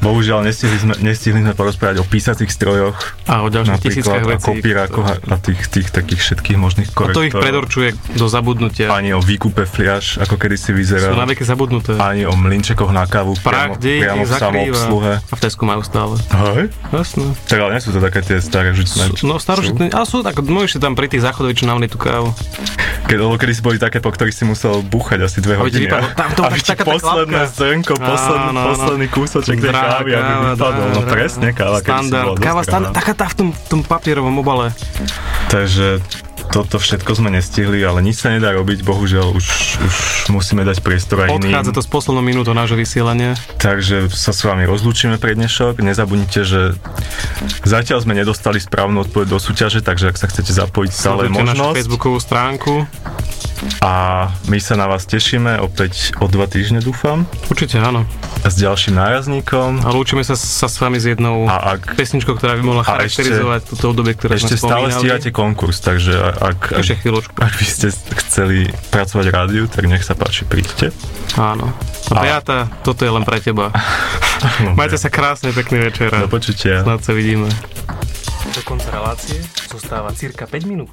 [0.00, 2.92] Bohužiaľ, nestihli sme, nestihli sme porozprávať o písacích strojoch,
[3.24, 4.44] A o ďalších tisíckach vecí.
[4.46, 7.40] kopírákoch a, a tých, tých takých všetkých možných A to ich korektorov.
[7.40, 8.88] predurčuje do zabudnutia.
[8.90, 11.16] Ani o výkupe fliaž, ako kedysi Sú vyzeral.
[11.16, 11.96] na veky zabudnuté.
[11.96, 15.12] Ani o mlinčekoch na kávu priamo, Prach, kde priamo v samoobsluhe.
[15.22, 16.14] A v Tesku majú stále.
[16.54, 16.68] Hej?
[16.90, 17.24] Jasné.
[17.48, 19.08] Tak ale nie sú to také tie staré žitné.
[19.10, 21.96] Sú- No starožitné, ale sú tak, môžeš si tam pri tých záchodoch, čo navali tú
[21.96, 22.28] kávu.
[23.04, 25.86] Keď, lebo kedy si boli také, po ktorých si musel búchať asi dve hodiny.
[25.86, 28.68] vypadlo- tam to aby ti posledné zrnko, posledný, Áno, áno.
[28.70, 30.88] posledný kúsoček tej kávy, aby vypadol.
[30.90, 32.90] No presne, káva, kedy si bola Káva drahá.
[32.90, 34.72] taká tá v tom, tom papierovom obale.
[35.46, 36.00] Takže
[36.54, 39.46] toto všetko sme nestihli, ale nič sa nedá robiť, bohužiaľ už,
[39.82, 39.94] už
[40.30, 41.50] musíme dať priestor aj iným.
[41.50, 43.34] Odchádza to s poslednou minútou nášho vysielania.
[43.58, 45.82] Takže sa s vami rozlúčime pre dnešok.
[45.82, 46.78] Nezabudnite, že
[47.66, 51.50] zatiaľ sme nedostali správnu odpoveď do súťaže, takže ak sa chcete zapojiť, stále Sledujte našu
[51.58, 51.74] možnosť.
[51.74, 52.72] facebookovú stránku.
[53.80, 53.92] A
[54.46, 58.04] my sa na vás tešíme opäť o dva týždne, dúfam, Určite áno.
[58.42, 59.80] s ďalším nárazníkom.
[59.80, 63.00] A lúčime sa, sa s vami s jednou A ak pesničkou, ktorá by mohla A
[63.00, 66.40] ešte- charakterizovať túto obdobie, ktoré ešte sme stále stíhate konkurs, takže ak,
[66.70, 67.32] ak, Ešte chvíľočku.
[67.34, 67.86] ak by ste
[68.18, 68.58] chceli
[68.88, 70.88] pracovať v rádiu, tak nech sa páči, príďte.
[71.34, 71.68] Áno.
[72.08, 73.68] A A- Beata, toto je len pre teba.
[74.78, 76.08] Majte sa krásne, pekný večer.
[76.08, 76.80] Do počutia.
[76.80, 77.48] Snad sa vidíme.
[78.46, 80.92] Do konca relácie zostáva cirka 5 minút.